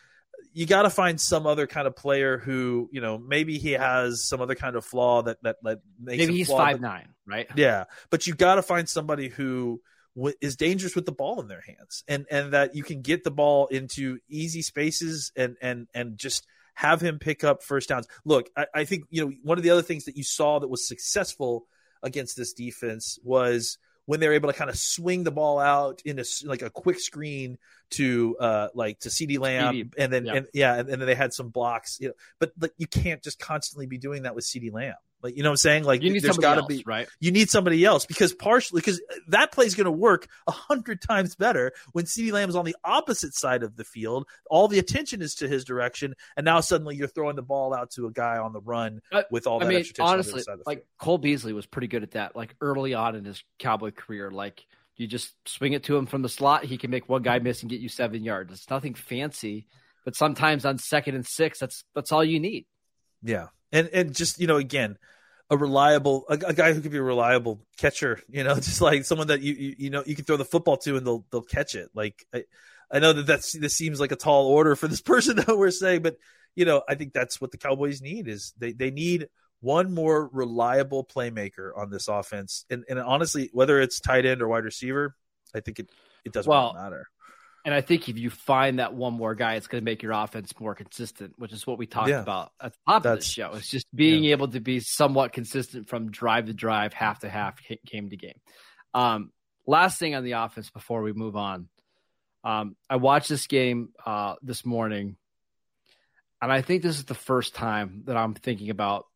you 0.52 0.66
got 0.66 0.82
to 0.84 0.90
find 0.90 1.20
some 1.20 1.48
other 1.48 1.68
kind 1.68 1.88
of 1.88 1.96
player 1.96 2.38
who, 2.38 2.90
you 2.92 3.00
know, 3.02 3.18
maybe 3.18 3.58
he 3.58 3.74
has 3.74 4.26
some 4.26 4.42
other 4.42 4.56
kind 4.56 4.76
of 4.76 4.84
flaw 4.84 5.22
that 5.24 5.38
that, 5.44 5.58
that 5.64 5.80
makes 6.02 6.18
Maybe 6.18 6.32
him 6.34 6.38
he's 6.38 6.50
five 6.50 6.82
nine, 6.82 7.08
right? 7.26 7.48
yeah, 7.56 7.86
but 8.10 8.26
you 8.28 8.34
got 8.34 8.56
to 8.56 8.62
find 8.62 8.90
somebody 8.90 9.30
who 9.30 9.82
w- 10.16 10.36
is 10.42 10.56
dangerous 10.56 10.96
with 10.96 11.06
the 11.06 11.12
ball 11.12 11.42
in 11.42 11.48
their 11.48 11.62
hands, 11.62 12.04
and 12.08 12.26
and 12.30 12.54
that 12.54 12.76
you 12.76 12.84
can 12.84 13.02
get 13.02 13.24
the 13.24 13.32
ball 13.32 13.68
into 13.68 14.20
easy 14.30 14.62
spaces 14.62 15.32
and 15.36 15.58
and 15.62 15.88
and 15.94 16.18
just 16.18 16.46
have 16.76 17.02
him 17.02 17.20
pick 17.20 17.44
up 17.44 17.64
first 17.64 17.90
downs. 17.90 18.08
Look, 18.26 18.50
I, 18.56 18.68
I 18.74 18.86
think 18.86 19.06
you 19.10 19.26
know 19.26 19.34
one 19.44 19.58
of 19.58 19.64
the 19.64 19.72
other 19.72 19.82
things 19.82 20.06
that 20.06 20.18
you 20.18 20.24
saw 20.24 20.60
that 20.60 20.68
was 20.68 20.88
successful 20.88 21.66
against 22.04 22.38
this 22.38 22.54
defense 22.54 23.18
was 23.24 23.78
when 24.06 24.20
they 24.20 24.28
were 24.28 24.34
able 24.34 24.52
to 24.52 24.58
kind 24.58 24.70
of 24.70 24.78
swing 24.78 25.24
the 25.24 25.32
ball 25.32 25.60
out 25.60 26.02
in 26.06 26.20
a 26.20 26.24
like 26.44 26.62
a 26.62 26.70
quick 26.70 27.00
screen 27.00 27.58
to 27.92 28.36
uh 28.40 28.68
like 28.74 29.00
to 29.00 29.10
CeeDee 29.10 29.40
Lamb 29.40 29.74
CeeDee, 29.74 29.94
and 29.98 30.14
then 30.14 30.26
yeah. 30.26 30.34
and 30.34 30.48
yeah 30.54 30.76
and, 30.76 30.90
and 30.90 31.02
then 31.02 31.08
they 31.08 31.16
had 31.16 31.34
some 31.34 31.50
blocks 31.50 31.98
you 32.00 32.10
know 32.10 32.14
but 32.40 32.52
like 32.60 32.74
you 32.78 32.88
can't 32.88 33.24
just 33.24 33.40
constantly 33.40 33.88
be 33.88 33.98
doing 33.98 34.24
that 34.24 34.36
with 34.36 34.46
CeeDee 34.46 34.72
Lamb 34.72 34.96
like 35.22 35.36
you 35.36 35.44
know 35.44 35.50
what 35.50 35.54
I'm 35.54 35.58
saying 35.58 35.84
like 35.86 36.02
You 36.04 36.12
need 36.12 36.22
there's 36.24 36.36
somebody 36.36 36.56
got 36.56 36.68
to 36.68 36.74
else, 36.74 36.82
be 36.82 36.84
right? 36.86 37.08
you 37.20 37.32
need 37.32 37.50
somebody 37.50 37.84
else 37.84 38.06
because 38.06 38.34
partially 38.34 38.82
because 38.82 39.02
that 39.30 39.52
play 39.52 39.66
is 39.66 39.74
going 39.76 39.86
to 39.86 39.92
work 39.92 40.28
a 40.48 40.52
hundred 40.52 41.02
times 41.02 41.36
better 41.36 41.72
when 41.94 42.06
CeeDee 42.06 42.32
Lamb 42.32 42.50
is 42.50 42.56
on 42.56 42.66
the 42.66 42.76
opposite 42.84 43.34
side 43.34 43.64
of 43.64 43.76
the 43.76 43.84
field. 43.84 44.28
All 44.50 44.68
the 44.68 44.80
attention 44.80 45.22
is 45.22 45.36
to 45.36 45.48
his 45.48 45.64
direction, 45.64 46.16
and 46.38 46.46
now 46.46 46.60
suddenly 46.60 46.96
you're 46.96 47.08
throwing 47.08 47.36
the 47.36 47.42
ball 47.42 47.74
out 47.74 47.92
to 47.92 48.06
a 48.08 48.12
guy 48.12 48.38
on 48.38 48.54
the 48.54 48.62
run 48.62 49.02
Uh, 49.12 49.24
with 49.32 49.48
all 49.48 49.60
that 49.60 49.66
I 49.66 49.70
mean, 49.70 49.80
extra 49.80 50.04
attention 50.04 50.04
on 50.04 50.08
the 50.10 50.14
honestly, 50.24 50.42
side 50.44 50.52
of 50.54 50.60
the 50.60 50.64
like 50.68 50.78
field. 50.80 50.88
Cole 51.00 51.18
Beasley 51.18 51.54
was 51.54 51.66
pretty 51.66 51.88
good 51.88 52.04
at 52.04 52.12
that. 52.12 52.36
Like 52.36 52.56
early 52.62 52.94
on 52.94 53.16
in 53.16 53.26
his 53.26 53.44
Cowboy 53.58 53.92
career, 53.92 54.30
like 54.32 54.66
you 54.98 55.08
just 55.08 55.34
swing 55.48 55.74
it 55.74 55.84
to 55.86 55.98
him 55.98 56.06
from 56.06 56.22
the 56.22 56.30
slot, 56.30 56.64
he 56.66 56.78
can 56.78 56.90
make 56.92 57.10
one 57.10 57.22
guy 57.22 57.40
miss 57.40 57.62
and 57.62 57.70
get 57.70 57.82
you 57.82 57.90
seven 57.90 58.24
yards. 58.24 58.54
It's 58.54 58.70
nothing 58.70 58.94
fancy, 58.94 59.68
but 60.06 60.16
sometimes 60.16 60.66
on 60.66 60.78
second 60.78 61.16
and 61.16 61.26
six, 61.26 61.60
that's 61.60 61.84
that's 61.96 62.12
all 62.12 62.24
you 62.24 62.40
need. 62.40 62.66
Yeah, 63.24 63.48
and 63.76 63.90
and 63.90 64.16
just 64.16 64.40
you 64.40 64.48
know 64.48 64.58
again. 64.58 64.98
A 65.52 65.58
reliable, 65.58 66.26
a, 66.28 66.34
a 66.34 66.54
guy 66.56 66.74
who 66.74 66.82
could 66.82 66.92
be 66.92 66.98
a 66.98 67.04
reliable 67.04 67.62
catcher, 67.78 68.20
you 68.28 68.44
know, 68.44 68.56
just 68.60 68.82
like 68.82 69.06
someone 69.06 69.28
that 69.28 69.42
you, 69.42 69.54
you 69.54 69.76
you 69.78 69.90
know 69.92 70.04
you 70.04 70.16
can 70.16 70.26
throw 70.26 70.38
the 70.38 70.44
football 70.46 70.78
to 70.78 70.98
and 70.98 71.06
they'll 71.06 71.24
they'll 71.32 71.44
catch 71.44 71.76
it. 71.76 71.90
Like 71.94 72.26
I, 72.34 72.46
I 72.92 72.98
know 72.98 73.14
that 73.14 73.28
that's 73.28 73.52
this 73.52 73.76
seems 73.76 74.00
like 74.00 74.12
a 74.12 74.16
tall 74.16 74.48
order 74.48 74.76
for 74.76 74.88
this 74.88 75.02
person 75.14 75.36
that 75.36 75.56
we're 75.56 75.70
saying, 75.70 76.02
but 76.02 76.18
you 76.56 76.66
know, 76.66 76.82
I 76.90 76.96
think 76.96 77.14
that's 77.14 77.40
what 77.40 77.52
the 77.52 77.60
Cowboys 77.60 78.02
need 78.02 78.28
is 78.28 78.54
they 78.58 78.72
they 78.74 78.90
need 78.90 79.28
one 79.62 79.94
more 79.94 80.30
reliable 80.34 81.04
playmaker 81.06 81.78
on 81.78 81.92
this 81.92 82.08
offense. 82.08 82.66
And 82.72 82.84
and 82.90 83.00
honestly, 83.00 83.52
whether 83.54 83.80
it's 83.80 84.00
tight 84.00 84.26
end 84.26 84.42
or 84.42 84.48
wide 84.48 84.64
receiver, 84.66 85.16
I 85.54 85.60
think 85.60 85.80
it 85.80 85.90
it 86.24 86.34
doesn't 86.34 86.50
Well, 86.50 86.74
really 86.74 86.84
matter. 86.84 87.08
And 87.66 87.74
I 87.74 87.82
think 87.82 88.08
if 88.08 88.18
you 88.20 88.30
find 88.30 88.78
that 88.78 88.94
one 88.94 89.14
more 89.14 89.34
guy, 89.34 89.56
it's 89.56 89.66
going 89.66 89.82
to 89.82 89.86
make 89.86 90.04
your 90.04 90.12
offense 90.12 90.54
more 90.60 90.76
consistent, 90.76 91.34
which 91.38 91.52
is 91.52 91.66
what 91.66 91.80
we 91.80 91.88
talked 91.88 92.10
Yeah. 92.10 92.22
about 92.22 92.52
at 92.62 92.74
the 92.74 92.78
top 92.88 93.06
of 93.06 93.18
the 93.20 93.26
show. 93.26 93.54
It's 93.56 93.70
just 93.72 93.88
being 93.94 94.26
able 94.26 94.48
to 94.50 94.60
be 94.60 94.80
somewhat 94.80 95.34
consistent 95.34 95.90
from 95.90 96.12
drive 96.12 96.46
to 96.46 96.54
drive, 96.54 96.94
half 96.94 97.22
to 97.22 97.30
half, 97.30 97.60
ga- 97.68 97.80
game 97.84 98.10
to 98.12 98.18
game. 98.18 98.40
Um, 98.94 99.32
last 99.66 99.98
thing 99.98 100.14
on 100.14 100.24
the 100.24 100.34
offense 100.34 100.70
before 100.70 101.02
we 101.02 101.12
move 101.12 101.36
on, 101.36 101.68
um, 102.44 102.76
I 102.88 102.98
watched 102.98 103.30
this 103.30 103.48
game 103.48 103.90
uh, 104.06 104.36
this 104.44 104.64
morning, 104.64 105.16
and 106.40 106.52
I 106.52 106.62
think 106.62 106.84
this 106.84 106.98
is 107.00 107.06
the 107.06 107.16
first 107.16 107.56
time 107.56 108.04
that 108.06 108.16
I'm 108.16 108.36
thinking 108.36 108.70
about 108.70 109.08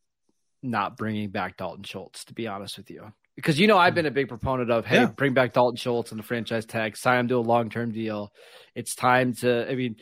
not 0.64 0.98
bringing 0.98 1.30
back 1.30 1.56
Dalton 1.56 1.84
Schultz. 1.84 2.26
To 2.26 2.34
be 2.34 2.48
honest 2.48 2.78
with 2.78 2.90
you, 2.90 3.14
because 3.40 3.60
you 3.60 3.68
know 3.68 3.78
I've 3.78 3.96
been 3.96 4.06
a 4.06 4.12
big 4.12 4.28
proponent 4.28 4.70
of 4.70 4.86
hey, 4.86 4.98
Yeah. 4.98 5.06
bring 5.08 5.34
back 5.34 5.54
Dalton 5.54 5.78
Schultz 5.78 6.12
and 6.12 6.20
the 6.20 6.24
franchise 6.24 6.66
tag, 6.66 6.98
sign 6.98 7.22
him 7.22 7.28
to 7.30 7.36
a 7.36 7.40
long 7.40 7.70
term 7.70 7.92
deal. 7.92 8.32
It's 8.76 8.96
time 8.96 9.34
to. 9.36 9.70
I 9.70 9.76
mean, 9.76 9.96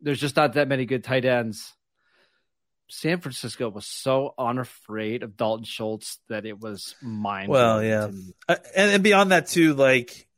there's 0.00 0.20
just 0.20 0.36
not 0.36 0.54
that 0.54 0.68
many 0.68 0.84
good 0.86 1.02
tight 1.04 1.24
ends. 1.24 1.72
San 2.88 3.18
Francisco 3.20 3.68
was 3.68 3.86
so 3.86 4.32
unafraid 4.38 5.22
of 5.24 5.36
Dalton 5.36 5.64
Schultz 5.64 6.20
that 6.28 6.46
it 6.46 6.60
was 6.60 6.94
mind. 7.02 7.48
Well, 7.48 7.82
yeah. 7.82 8.10
Uh, 8.48 8.56
and, 8.76 8.92
and 8.92 9.02
beyond 9.02 9.32
that 9.32 9.48
too 9.48 9.74
like 9.74 10.28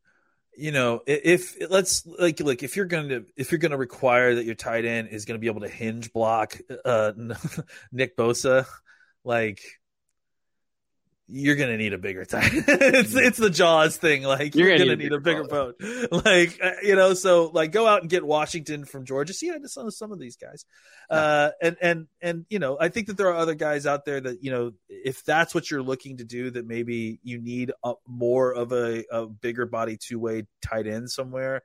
you 0.57 0.72
know 0.72 0.96
i- 1.07 1.20
if 1.24 1.57
let's 1.70 2.07
like 2.07 2.40
look 2.40 2.62
if 2.62 2.74
you're 2.77 2.87
going 2.87 3.09
to 3.11 3.24
if 3.37 3.53
you're 3.53 3.59
going 3.59 3.70
to 3.72 3.77
require 3.77 4.37
that 4.37 4.44
your 4.46 4.55
tight 4.55 4.85
end 4.87 5.09
is 5.09 5.24
going 5.27 5.37
to 5.37 5.40
be 5.40 5.46
able 5.46 5.61
to 5.61 5.68
hinge 5.68 6.12
block 6.12 6.57
uh 6.87 7.12
Nick 7.92 8.16
Bosa 8.16 8.66
like 9.24 9.61
you're 11.31 11.57
gonna 11.57 11.77
need 11.77 11.93
a 11.93 11.99
bigger 11.99 12.25
tight. 12.25 12.51
it's 12.53 13.14
it's 13.14 13.37
the 13.37 13.51
Jaws 13.51 13.97
thing. 13.99 14.23
Like 14.23 14.55
You're 14.55 14.69
you're, 14.69 14.79
gonna 14.79 14.91
gonna, 14.91 15.03
need 15.03 15.12
a 15.12 15.21
bigger 15.21 15.45
boat. 15.45 15.77
Like 16.11 16.59
uh, 16.62 16.73
you 16.83 16.97
know, 16.97 17.14
so 17.14 17.51
like 17.53 17.71
go 17.71 17.87
out 17.87 18.01
and 18.01 18.11
get 18.11 18.25
Washington 18.25 18.85
from 18.85 19.05
Georgia. 19.05 19.35
See, 19.35 19.51
I 19.51 19.59
just 19.59 19.75
saw 19.75 19.88
some 19.91 20.11
of 20.11 20.19
these 20.19 20.37
guys, 20.37 20.64
uh, 21.11 21.51
and 21.61 21.77
and 21.83 22.07
and 22.23 22.47
you 22.49 22.59
know, 22.59 22.79
I 22.81 22.88
think 22.88 23.09
that 23.09 23.17
there 23.17 23.29
are 23.29 23.37
other 23.37 23.55
guys 23.55 23.85
out 23.85 24.05
there 24.05 24.21
that 24.21 24.43
you 24.43 24.51
know, 24.51 24.73
if 24.88 25.23
that's 25.25 25.55
what 25.55 25.71
you're 25.71 25.83
looking 25.83 26.17
to 26.19 26.25
do, 26.25 26.51
that 26.51 26.67
maybe 26.67 27.21
you 27.23 27.41
need 27.41 27.73
a, 27.85 27.95
more 28.07 28.53
of 28.53 28.73
a, 28.73 29.05
a 29.11 29.27
bigger 29.27 29.67
body 29.67 29.99
two 30.01 30.19
way 30.19 30.47
tight 30.62 30.87
end 30.87 31.11
somewhere. 31.11 31.62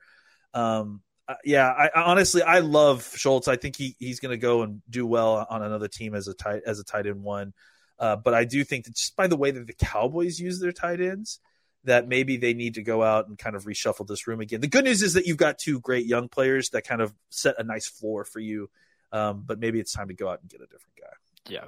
Um, 0.54 1.02
uh, 1.28 1.36
yeah, 1.46 1.70
I, 1.70 1.90
I 1.96 2.04
honestly 2.04 2.42
I 2.42 2.60
love 2.60 3.10
Schultz. 3.16 3.48
I 3.48 3.56
think 3.56 3.78
he 3.78 3.96
he's 3.98 4.20
going 4.20 4.32
to 4.32 4.38
go 4.38 4.64
and 4.64 4.82
do 4.90 5.06
well 5.06 5.46
on 5.50 5.64
another 5.64 5.88
team 5.88 6.16
as 6.16 6.28
a 6.28 6.34
tight 6.34 6.64
as 6.66 6.80
a 6.80 6.84
tight 6.84 7.08
end 7.08 7.24
one. 7.24 7.54
Uh, 8.00 8.16
but 8.16 8.34
I 8.34 8.44
do 8.44 8.64
think 8.64 8.86
that 8.86 8.96
just 8.96 9.16
by 9.16 9.28
the 9.28 9.38
way 9.38 9.52
that 9.52 9.68
the 9.68 9.74
Cowboys 9.74 10.40
use 10.40 10.60
their 10.60 10.72
tight 10.72 11.00
ends, 11.00 11.40
that 11.86 12.08
maybe 12.08 12.38
they 12.38 12.54
need 12.54 12.76
to 12.76 12.82
go 12.82 13.04
out 13.04 13.28
and 13.28 13.38
kind 13.38 13.56
of 13.56 13.66
reshuffle 13.66 14.08
this 14.08 14.28
room 14.28 14.40
again. 14.40 14.62
The 14.62 14.68
good 14.68 14.86
news 14.86 15.02
is 15.02 15.14
that 15.14 15.26
you've 15.26 15.38
got 15.38 15.58
two 15.58 15.80
great 15.80 16.06
young 16.06 16.30
players 16.30 16.70
that 16.70 16.88
kind 16.88 17.02
of 17.02 17.14
set 17.30 17.56
a 17.60 17.64
nice 17.64 17.88
floor 17.88 18.24
for 18.24 18.40
you. 18.40 18.70
Um, 19.12 19.44
but 19.46 19.60
maybe 19.60 19.80
it's 19.80 19.94
time 19.94 20.08
to 20.08 20.14
go 20.14 20.30
out 20.30 20.42
and 20.42 20.50
get 20.50 20.62
a 20.62 20.66
different 20.66 20.96
guy. 21.00 21.52
Yeah. 21.54 21.66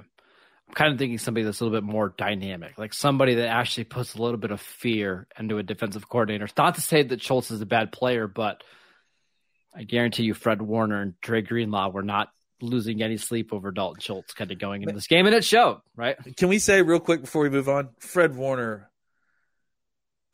I'm 0.68 0.74
kind 0.74 0.92
of 0.92 0.98
thinking 0.98 1.18
somebody 1.18 1.44
that's 1.44 1.60
a 1.60 1.64
little 1.64 1.78
bit 1.78 1.84
more 1.84 2.12
dynamic, 2.16 2.76
like 2.76 2.92
somebody 2.92 3.34
that 3.34 3.48
actually 3.48 3.84
puts 3.84 4.14
a 4.14 4.22
little 4.22 4.38
bit 4.38 4.50
of 4.50 4.60
fear 4.60 5.28
into 5.38 5.58
a 5.58 5.62
defensive 5.62 6.08
coordinator. 6.08 6.48
Not 6.58 6.74
to 6.74 6.80
say 6.80 7.04
that 7.04 7.22
Schultz 7.22 7.52
is 7.52 7.60
a 7.60 7.66
bad 7.66 7.92
player, 7.92 8.26
but 8.26 8.64
I 9.72 9.84
guarantee 9.84 10.24
you 10.24 10.34
Fred 10.34 10.60
Warner 10.60 11.00
and 11.02 11.20
Dre 11.20 11.42
Greenlaw 11.42 11.90
were 11.90 12.02
not 12.02 12.30
losing 12.60 13.02
any 13.02 13.16
sleep 13.16 13.52
over 13.52 13.70
Dalton 13.70 14.00
Schultz 14.00 14.32
kind 14.34 14.50
of 14.50 14.58
going 14.58 14.82
into 14.82 14.94
this 14.94 15.06
game, 15.06 15.26
and 15.26 15.34
it 15.34 15.44
showed, 15.44 15.80
right? 15.94 16.16
Can 16.36 16.48
we 16.48 16.58
say 16.58 16.82
real 16.82 17.00
quick 17.00 17.20
before 17.22 17.42
we 17.42 17.50
move 17.50 17.68
on? 17.68 17.90
Fred 18.00 18.34
Warner, 18.36 18.90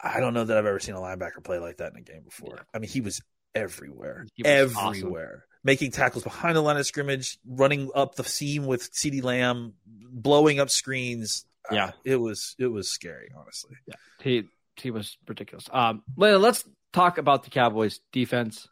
I 0.00 0.20
don't 0.20 0.34
know 0.34 0.44
that 0.44 0.56
I've 0.56 0.66
ever 0.66 0.80
seen 0.80 0.94
a 0.94 0.98
linebacker 1.00 1.42
play 1.44 1.58
like 1.58 1.78
that 1.78 1.92
in 1.92 1.98
a 1.98 2.02
game 2.02 2.22
before. 2.24 2.54
Yeah. 2.56 2.62
I 2.74 2.78
mean, 2.78 2.90
he 2.90 3.00
was 3.00 3.20
everywhere, 3.54 4.26
He 4.34 4.42
was 4.42 4.74
awesome. 4.74 4.98
everywhere, 4.98 5.44
making 5.62 5.90
tackles 5.92 6.24
behind 6.24 6.56
the 6.56 6.60
line 6.60 6.76
of 6.76 6.86
scrimmage, 6.86 7.38
running 7.46 7.90
up 7.94 8.14
the 8.14 8.24
seam 8.24 8.66
with 8.66 8.92
CeeDee 8.92 9.22
Lamb, 9.22 9.74
blowing 9.86 10.58
up 10.60 10.70
screens. 10.70 11.44
Yeah. 11.70 11.86
Uh, 11.86 11.90
it 12.04 12.16
was 12.16 12.56
it 12.58 12.66
was 12.66 12.90
scary, 12.90 13.30
honestly. 13.36 13.76
Yeah, 13.86 13.94
he 14.22 14.44
he 14.76 14.90
was 14.90 15.16
ridiculous. 15.28 15.66
Um, 15.72 16.02
let's 16.16 16.64
talk 16.92 17.18
about 17.18 17.44
the 17.44 17.50
Cowboys 17.50 18.00
defense. 18.12 18.66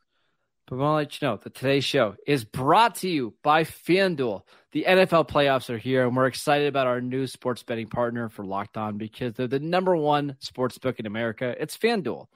But 0.71 0.77
I 0.77 0.79
want 0.79 0.93
to 0.93 0.97
let 0.99 1.21
you 1.21 1.27
know 1.27 1.37
that 1.43 1.55
today's 1.57 1.85
show 1.85 2.15
is 2.29 2.45
brought 2.45 2.95
to 2.97 3.09
you 3.09 3.35
by 3.43 3.65
FanDuel. 3.65 4.43
The 4.71 4.85
NFL 4.87 5.29
playoffs 5.29 5.69
are 5.69 5.77
here, 5.77 6.07
and 6.07 6.17
we're 6.17 6.29
excited 6.29 6.69
about 6.69 6.87
our 6.87 7.01
new 7.01 7.27
sports 7.27 7.65
betting 7.65 7.89
partner 7.89 8.29
for 8.29 8.45
Locked 8.45 8.77
On 8.77 8.97
because 8.97 9.35
they're 9.35 9.49
the 9.49 9.59
number 9.59 9.97
one 9.97 10.37
sports 10.39 10.79
book 10.79 11.01
in 11.01 11.07
America. 11.07 11.57
It's 11.59 11.77
FanDuel. 11.77 12.29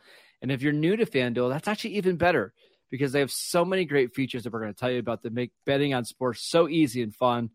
And 0.42 0.50
if 0.50 0.62
you're 0.62 0.72
new 0.72 0.96
to 0.96 1.06
FanDuel, 1.06 1.48
that's 1.48 1.68
actually 1.68 1.94
even 1.94 2.16
better 2.16 2.52
because 2.90 3.12
they 3.12 3.20
have 3.20 3.30
so 3.30 3.64
many 3.64 3.84
great 3.84 4.16
features 4.16 4.42
that 4.42 4.52
we're 4.52 4.62
going 4.62 4.74
to 4.74 4.80
tell 4.80 4.90
you 4.90 4.98
about 4.98 5.22
that 5.22 5.32
make 5.32 5.52
betting 5.64 5.94
on 5.94 6.04
sports 6.04 6.42
so 6.42 6.68
easy 6.68 7.02
and 7.02 7.14
fun. 7.14 7.50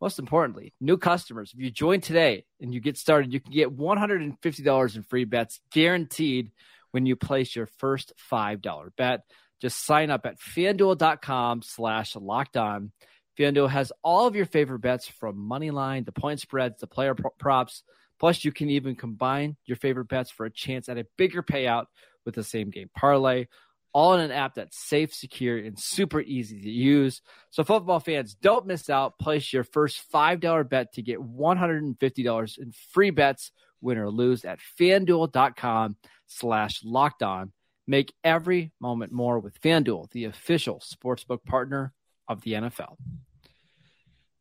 Most 0.00 0.18
importantly, 0.18 0.72
new 0.80 0.96
customers, 0.96 1.52
if 1.54 1.62
you 1.62 1.70
join 1.70 2.00
today 2.00 2.46
and 2.62 2.72
you 2.72 2.80
get 2.80 2.96
started, 2.96 3.30
you 3.30 3.40
can 3.40 3.52
get 3.52 3.76
$150 3.76 4.96
in 4.96 5.02
free 5.02 5.24
bets 5.26 5.60
guaranteed 5.70 6.50
when 6.92 7.04
you 7.04 7.14
place 7.14 7.54
your 7.54 7.66
first 7.66 8.14
$5 8.32 8.88
bet. 8.96 9.20
Just 9.64 9.86
sign 9.86 10.10
up 10.10 10.26
at 10.26 10.38
fanduel.com 10.38 11.62
slash 11.62 12.14
locked 12.16 12.58
on. 12.58 12.92
FanDuel 13.38 13.70
has 13.70 13.94
all 14.02 14.26
of 14.26 14.36
your 14.36 14.44
favorite 14.44 14.80
bets 14.80 15.08
from 15.08 15.38
money 15.38 15.70
line 15.70 16.04
to 16.04 16.12
point 16.12 16.38
spreads 16.38 16.80
the 16.80 16.86
player 16.86 17.14
pro- 17.14 17.30
props. 17.38 17.82
Plus, 18.20 18.44
you 18.44 18.52
can 18.52 18.68
even 18.68 18.94
combine 18.94 19.56
your 19.64 19.78
favorite 19.78 20.08
bets 20.08 20.30
for 20.30 20.44
a 20.44 20.50
chance 20.50 20.90
at 20.90 20.98
a 20.98 21.06
bigger 21.16 21.42
payout 21.42 21.86
with 22.26 22.34
the 22.34 22.44
same 22.44 22.68
game 22.68 22.90
parlay, 22.94 23.46
all 23.94 24.12
in 24.12 24.20
an 24.20 24.32
app 24.32 24.56
that's 24.56 24.78
safe, 24.78 25.14
secure, 25.14 25.56
and 25.56 25.80
super 25.80 26.20
easy 26.20 26.60
to 26.60 26.70
use. 26.70 27.22
So, 27.48 27.64
football 27.64 28.00
fans, 28.00 28.34
don't 28.34 28.66
miss 28.66 28.90
out. 28.90 29.18
Place 29.18 29.50
your 29.50 29.64
first 29.64 29.98
$5 30.12 30.68
bet 30.68 30.92
to 30.92 31.00
get 31.00 31.20
$150 31.20 32.58
in 32.58 32.72
free 32.92 33.10
bets, 33.12 33.50
win 33.80 33.96
or 33.96 34.10
lose, 34.10 34.44
at 34.44 34.58
fanduel.com 34.78 35.96
slash 36.26 36.82
locked 36.84 37.22
on. 37.22 37.53
Make 37.86 38.12
every 38.22 38.72
moment 38.80 39.12
more 39.12 39.38
with 39.38 39.60
FanDuel, 39.60 40.10
the 40.10 40.24
official 40.24 40.80
sportsbook 40.80 41.44
partner 41.44 41.92
of 42.28 42.42
the 42.42 42.52
NFL. 42.52 42.96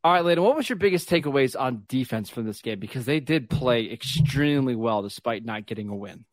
All 0.05 0.11
right, 0.11 0.23
Landon, 0.23 0.43
what 0.43 0.57
was 0.57 0.67
your 0.67 0.77
biggest 0.77 1.09
takeaways 1.09 1.57
on 1.57 1.83
defense 1.87 2.29
from 2.29 2.45
this 2.45 2.61
game? 2.61 2.79
Because 2.79 3.05
they 3.05 3.21
did 3.21 3.49
play 3.49 3.89
extremely 3.89 4.75
well 4.75 5.01
despite 5.01 5.45
not 5.45 5.65
getting 5.65 5.87
a 5.87 5.95
win. 5.95 6.25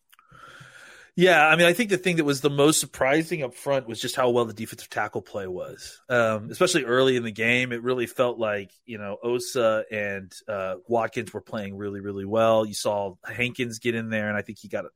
Yeah, 1.17 1.47
I 1.47 1.57
mean, 1.57 1.67
I 1.67 1.73
think 1.73 1.91
the 1.91 1.99
thing 1.99 2.17
that 2.17 2.25
was 2.25 2.41
the 2.41 2.51
most 2.51 2.81
surprising 2.81 3.43
up 3.43 3.55
front 3.55 3.87
was 3.87 4.01
just 4.01 4.17
how 4.17 4.31
well 4.31 4.45
the 4.45 4.55
defensive 4.55 4.89
tackle 4.89 5.23
play 5.23 5.47
was, 5.47 6.01
um, 6.09 6.51
especially 6.51 6.85
early 6.85 7.17
in 7.17 7.25
the 7.25 7.33
game. 7.33 7.73
It 7.73 7.83
really 7.83 8.07
felt 8.07 8.39
like 8.39 8.71
you 8.87 8.97
know 8.97 9.19
Osa 9.23 9.85
and 9.91 10.33
uh, 10.49 10.77
Watkins 10.89 11.33
were 11.33 11.41
playing 11.41 11.77
really, 11.77 12.01
really 12.01 12.25
well. 12.25 12.65
You 12.65 12.75
saw 12.75 13.17
Hankins 13.25 13.81
get 13.81 13.95
in 13.95 14.09
there, 14.09 14.29
and 14.29 14.37
I 14.37 14.43
think 14.43 14.59
he 14.61 14.69
got 14.69 14.87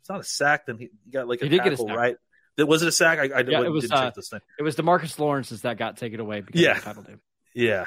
it's 0.00 0.08
not 0.08 0.20
a 0.20 0.24
sack, 0.24 0.66
then 0.66 0.78
he 0.78 0.90
got 1.10 1.28
like 1.28 1.40
a 1.40 1.44
He 1.44 1.48
did 1.50 1.62
get 1.62 1.72
a 1.72 1.76
sack. 1.76 1.96
right? 1.96 2.16
That 2.56 2.66
was 2.66 2.82
it 2.82 2.88
a 2.88 2.92
sack? 2.92 3.18
I, 3.18 3.22
I 3.38 3.40
Yeah, 3.40 3.62
it 3.62 3.70
was, 3.70 3.84
didn't 3.84 3.96
check 3.98 4.08
uh, 4.08 4.12
this 4.16 4.28
thing. 4.28 4.40
It 4.58 4.62
was 4.62 4.76
DeMarcus 4.76 5.18
Lawrence's 5.18 5.62
that 5.62 5.78
got 5.78 5.96
taken 5.96 6.20
away 6.20 6.40
because 6.40 6.60
Yeah. 6.60 6.72
of 6.72 6.76
the 6.78 6.82
penalty. 6.84 7.14
Yeah. 7.54 7.86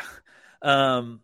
Um, 0.62 1.22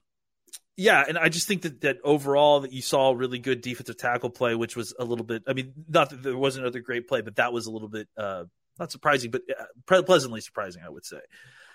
yeah, 0.77 1.03
and 1.07 1.17
I 1.17 1.27
just 1.29 1.47
think 1.47 1.63
that 1.63 1.81
that 1.81 1.97
overall 2.03 2.61
that 2.61 2.71
you 2.71 2.81
saw 2.81 3.11
really 3.11 3.39
good 3.39 3.61
defensive 3.61 3.97
tackle 3.97 4.29
play, 4.29 4.55
which 4.55 4.75
was 4.77 4.93
a 4.97 5.03
little 5.03 5.25
bit. 5.25 5.43
I 5.47 5.53
mean, 5.53 5.73
not 5.89 6.09
that 6.11 6.23
there 6.23 6.37
wasn't 6.37 6.65
another 6.65 6.79
great 6.79 7.07
play, 7.07 7.21
but 7.21 7.35
that 7.35 7.51
was 7.51 7.65
a 7.65 7.71
little 7.71 7.89
bit 7.89 8.07
uh, 8.17 8.45
not 8.79 8.91
surprising, 8.91 9.29
but 9.31 9.41
uh, 9.89 10.01
pleasantly 10.03 10.39
surprising, 10.39 10.83
I 10.85 10.89
would 10.89 11.05
say. 11.05 11.19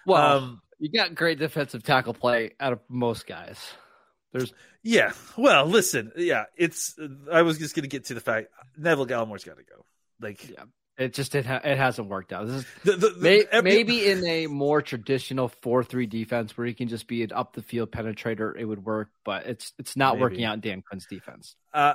Well, 0.06 0.38
Um, 0.38 0.62
you 0.78 0.90
got 0.90 1.14
great 1.14 1.38
defensive 1.38 1.82
tackle 1.82 2.14
play 2.14 2.52
out 2.58 2.72
of 2.72 2.80
most 2.88 3.26
guys. 3.26 3.58
There's 4.34 4.52
yeah. 4.82 5.12
Well, 5.38 5.64
listen. 5.64 6.12
Yeah, 6.16 6.44
it's. 6.56 6.94
I 7.32 7.40
was 7.42 7.58
just 7.58 7.74
going 7.74 7.84
to 7.84 7.88
get 7.88 8.04
to 8.06 8.14
the 8.14 8.20
fact 8.20 8.48
Neville 8.76 9.06
Gallimore's 9.06 9.44
got 9.44 9.56
to 9.56 9.62
go. 9.64 9.86
Like 10.20 10.46
Yeah. 10.50 10.64
it 10.98 11.14
just 11.14 11.34
it, 11.34 11.46
ha- 11.46 11.60
it 11.64 11.78
hasn't 11.78 12.08
worked 12.08 12.32
out. 12.32 12.46
This 12.48 12.56
is 12.56 12.66
the, 12.84 12.92
the, 12.92 13.08
the- 13.10 13.20
May, 13.20 13.44
every- 13.50 13.70
maybe 13.70 14.10
in 14.10 14.24
a 14.26 14.46
more 14.48 14.82
traditional 14.82 15.48
four-three 15.62 16.06
defense 16.06 16.56
where 16.58 16.66
he 16.66 16.74
can 16.74 16.88
just 16.88 17.06
be 17.06 17.22
an 17.22 17.32
up 17.32 17.54
the 17.54 17.62
field 17.62 17.90
penetrator, 17.92 18.52
it 18.58 18.64
would 18.64 18.84
work. 18.84 19.08
But 19.24 19.46
it's 19.46 19.72
it's 19.78 19.96
not 19.96 20.14
Maybe. 20.14 20.22
working 20.22 20.44
out 20.44 20.54
in 20.54 20.60
Dan 20.60 20.82
Quinn's 20.82 21.06
defense. 21.06 21.56
Uh, 21.72 21.94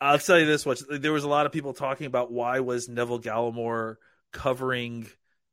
I'll 0.00 0.18
tell 0.18 0.38
you 0.38 0.46
this 0.46 0.66
much: 0.66 0.80
there 0.90 1.12
was 1.12 1.24
a 1.24 1.28
lot 1.28 1.46
of 1.46 1.52
people 1.52 1.72
talking 1.72 2.06
about 2.06 2.30
why 2.30 2.60
was 2.60 2.88
Neville 2.88 3.20
Gallimore 3.20 3.96
covering 4.32 5.06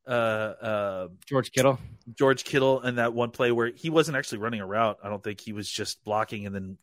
uh, 0.07 0.09
uh, 0.09 1.07
George 1.25 1.51
Kittle, 1.51 1.79
George 2.13 2.43
Kittle 2.43 2.81
and 2.81 2.97
that 2.97 3.13
one 3.13 3.31
play 3.31 3.51
where 3.51 3.67
he 3.73 3.89
wasn't 3.89 4.17
actually 4.17 4.39
running 4.39 4.59
a 4.61 4.65
route. 4.65 4.97
I 5.03 5.09
don't 5.09 5.23
think 5.23 5.39
he 5.39 5.53
was 5.53 5.69
just 5.69 6.03
blocking 6.03 6.45
and 6.45 6.53
then 6.55 6.77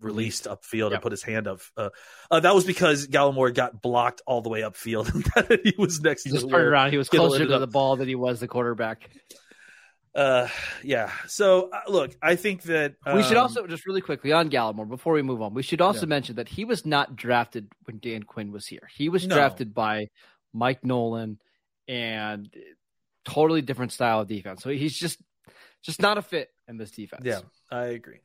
released 0.00 0.44
upfield 0.44 0.90
Yep. 0.90 0.92
and 0.92 1.02
put 1.02 1.12
his 1.12 1.22
hand 1.22 1.48
up. 1.48 1.60
Uh, 1.76 1.88
uh, 2.30 2.40
that 2.40 2.54
was 2.54 2.64
because 2.64 3.06
Gallimore 3.08 3.52
got 3.54 3.82
blocked 3.82 4.22
all 4.26 4.42
the 4.42 4.48
way 4.48 4.60
upfield 4.60 5.12
and 5.50 5.60
he 5.64 5.74
was 5.78 6.00
next 6.00 6.24
he 6.24 6.30
to 6.30 6.36
just 6.36 6.48
turned 6.48 6.66
around. 6.66 6.90
He 6.92 6.98
was 6.98 7.08
Kittle 7.08 7.28
closer 7.28 7.46
to 7.46 7.58
the 7.58 7.66
ball 7.66 7.96
than 7.96 8.06
he 8.06 8.14
was 8.14 8.38
the 8.40 8.46
quarterback. 8.48 9.08
Uh, 10.14 10.48
yeah. 10.82 11.10
So 11.26 11.70
uh, 11.70 11.80
look, 11.88 12.16
I 12.22 12.34
think 12.36 12.62
that 12.62 12.94
we 13.14 13.22
should 13.22 13.36
um, 13.36 13.42
also 13.44 13.66
just 13.66 13.86
really 13.86 14.00
quickly 14.00 14.32
on 14.32 14.50
Gallimore 14.50 14.88
before 14.88 15.12
we 15.14 15.22
move 15.22 15.42
on. 15.42 15.54
We 15.54 15.62
should 15.62 15.80
also 15.80 16.02
Yeah. 16.02 16.06
mention 16.10 16.36
that 16.36 16.48
he 16.48 16.64
was 16.64 16.84
not 16.84 17.14
drafted 17.14 17.68
when 17.84 17.98
Dan 17.98 18.22
Quinn 18.24 18.50
was 18.50 18.66
here. 18.66 18.88
He 18.94 19.08
was 19.08 19.26
No. 19.26 19.34
drafted 19.36 19.74
by 19.74 20.08
Mike 20.52 20.84
Nolan 20.84 21.38
and 21.88 22.48
totally 23.24 23.62
different 23.62 23.92
style 23.92 24.20
of 24.20 24.28
defense. 24.28 24.62
So 24.62 24.70
he's 24.70 24.96
just 24.96 25.18
just 25.82 26.00
not 26.00 26.18
a 26.18 26.22
fit 26.22 26.50
in 26.68 26.76
this 26.76 26.90
defense. 26.90 27.22
Yeah, 27.24 27.40
I 27.70 27.86
agree. 27.86 28.20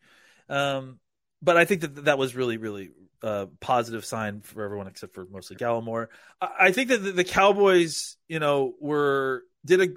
Um, 0.50 1.00
but 1.42 1.58
I 1.58 1.66
think 1.66 1.82
that 1.82 2.06
that 2.06 2.18
was 2.18 2.36
really, 2.36 2.58
really 2.58 2.92
uh, 3.22 3.48
positive 3.60 4.06
sign 4.06 4.42
for 4.42 4.64
everyone 4.64 4.88
except 4.88 5.14
for 5.14 5.26
mostly 5.26 5.56
Gallimore. 5.56 6.08
I, 6.42 6.50
I 6.60 6.72
think 6.72 6.90
that 6.90 6.98
the, 6.98 7.12
the 7.12 7.24
Cowboys, 7.24 8.18
you 8.28 8.40
know, 8.40 8.74
were 8.80 9.44
did 9.66 9.82
a 9.82 9.88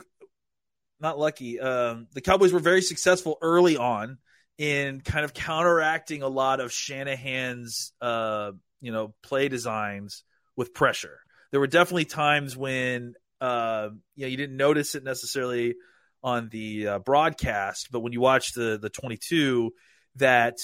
not 1.00 1.18
lucky. 1.18 1.60
Um, 1.60 2.06
the 2.14 2.20
Cowboys 2.20 2.52
were 2.52 2.60
very 2.60 2.82
successful 2.82 3.38
early 3.42 3.76
on 3.76 4.18
in 4.58 5.00
kind 5.02 5.24
of 5.24 5.34
counteracting 5.34 6.22
a 6.22 6.28
lot 6.28 6.60
of 6.60 6.72
Shanahan's, 6.72 7.92
uh, 8.00 8.52
you 8.80 8.92
know, 8.92 9.14
play 9.22 9.48
designs 9.48 10.22
with 10.56 10.72
pressure. 10.72 11.18
There 11.50 11.60
were 11.60 11.66
definitely 11.66 12.06
times 12.06 12.56
when, 12.56 13.14
uh, 13.40 13.88
you 14.14 14.24
know, 14.24 14.28
you 14.28 14.36
didn't 14.36 14.56
notice 14.56 14.94
it 14.94 15.04
necessarily 15.04 15.74
on 16.22 16.48
the 16.50 16.88
uh, 16.88 16.98
broadcast, 16.98 17.88
but 17.90 18.00
when 18.00 18.12
you 18.12 18.20
watch 18.20 18.52
the 18.52 18.78
the 18.80 18.90
22, 18.90 19.72
that 20.16 20.58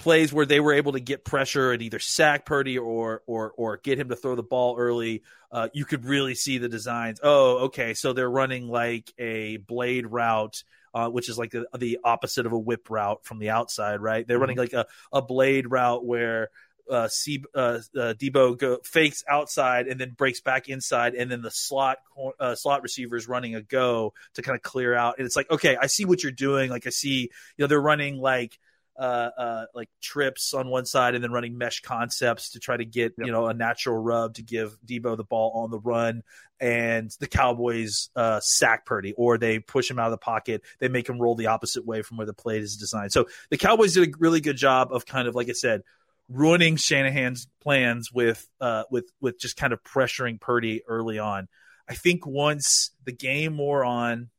plays 0.00 0.32
where 0.32 0.46
they 0.46 0.60
were 0.60 0.72
able 0.72 0.92
to 0.92 1.00
get 1.00 1.24
pressure 1.24 1.72
and 1.72 1.82
either 1.82 1.98
sack 1.98 2.46
Purdy 2.46 2.78
or 2.78 3.22
or 3.26 3.52
or 3.56 3.76
get 3.76 3.98
him 3.98 4.08
to 4.08 4.16
throw 4.16 4.34
the 4.34 4.42
ball 4.42 4.76
early, 4.78 5.22
uh, 5.52 5.68
you 5.72 5.84
could 5.84 6.04
really 6.04 6.34
see 6.34 6.58
the 6.58 6.68
designs. 6.68 7.20
Oh, 7.22 7.66
okay, 7.66 7.94
so 7.94 8.12
they're 8.12 8.30
running 8.30 8.66
like 8.66 9.12
a 9.18 9.58
blade 9.58 10.06
route. 10.06 10.62
Uh, 10.92 11.08
which 11.08 11.28
is 11.28 11.38
like 11.38 11.52
the, 11.52 11.68
the 11.78 12.00
opposite 12.02 12.46
of 12.46 12.52
a 12.52 12.58
whip 12.58 12.90
route 12.90 13.24
from 13.24 13.38
the 13.38 13.50
outside, 13.50 14.00
right? 14.00 14.26
They're 14.26 14.40
running 14.40 14.56
like 14.56 14.72
a, 14.72 14.86
a 15.12 15.22
blade 15.22 15.70
route 15.70 16.04
where 16.04 16.48
uh, 16.88 17.08
C, 17.08 17.42
uh, 17.54 17.78
uh, 17.96 18.14
Deebo 18.14 18.58
go, 18.58 18.78
fakes 18.84 19.24
outside 19.28 19.86
and 19.88 20.00
then 20.00 20.10
breaks 20.10 20.40
back 20.40 20.68
inside, 20.68 21.14
and 21.14 21.30
then 21.30 21.42
the 21.42 21.50
slot 21.50 21.98
uh, 22.38 22.54
slot 22.54 22.82
receiver 22.82 23.16
is 23.16 23.28
running 23.28 23.54
a 23.54 23.62
go 23.62 24.12
to 24.34 24.42
kind 24.42 24.56
of 24.56 24.62
clear 24.62 24.94
out. 24.94 25.16
And 25.18 25.26
it's 25.26 25.36
like, 25.36 25.50
okay, 25.50 25.76
I 25.80 25.86
see 25.86 26.04
what 26.04 26.22
you're 26.22 26.32
doing. 26.32 26.70
Like 26.70 26.86
I 26.86 26.90
see, 26.90 27.22
you 27.22 27.28
know, 27.58 27.66
they're 27.66 27.80
running 27.80 28.16
like 28.16 28.58
uh, 28.98 29.30
uh, 29.38 29.64
like 29.74 29.88
trips 30.02 30.52
on 30.52 30.68
one 30.68 30.84
side 30.84 31.14
and 31.14 31.24
then 31.24 31.32
running 31.32 31.56
mesh 31.56 31.80
concepts 31.80 32.50
to 32.50 32.58
try 32.60 32.76
to 32.76 32.84
get 32.84 33.14
Yep. 33.16 33.26
you 33.26 33.32
know 33.32 33.46
a 33.46 33.54
natural 33.54 33.96
rub 33.96 34.34
to 34.34 34.42
give 34.42 34.76
Deebo 34.84 35.16
the 35.16 35.24
ball 35.24 35.52
on 35.62 35.70
the 35.70 35.78
run. 35.78 36.22
And 36.62 37.10
the 37.18 37.26
Cowboys 37.26 38.10
uh, 38.14 38.40
sack 38.40 38.84
Purdy, 38.84 39.14
or 39.16 39.38
they 39.38 39.58
push 39.58 39.90
him 39.90 39.98
out 39.98 40.08
of 40.08 40.10
the 40.10 40.18
pocket. 40.18 40.60
They 40.78 40.88
make 40.88 41.08
him 41.08 41.18
roll 41.18 41.34
the 41.34 41.46
opposite 41.46 41.86
way 41.86 42.02
from 42.02 42.18
where 42.18 42.26
the 42.26 42.34
play 42.34 42.58
is 42.58 42.76
designed. 42.76 43.12
So 43.12 43.28
the 43.48 43.56
Cowboys 43.56 43.94
did 43.94 44.06
a 44.06 44.12
really 44.18 44.42
good 44.42 44.58
job 44.58 44.92
of 44.92 45.06
kind 45.06 45.26
of, 45.26 45.34
like 45.34 45.48
I 45.48 45.52
said, 45.52 45.84
ruining 46.30 46.76
Shanahan's 46.76 47.48
plans 47.60 48.10
with 48.12 48.46
uh, 48.60 48.84
with 48.90 49.10
with 49.20 49.38
just 49.38 49.56
kind 49.56 49.72
of 49.72 49.82
pressuring 49.82 50.40
Purdy 50.40 50.82
early 50.86 51.18
on. 51.18 51.48
I 51.88 51.94
think 51.94 52.24
once 52.24 52.92
the 53.04 53.12
game 53.12 53.58
wore 53.58 53.84
on, 53.84 54.30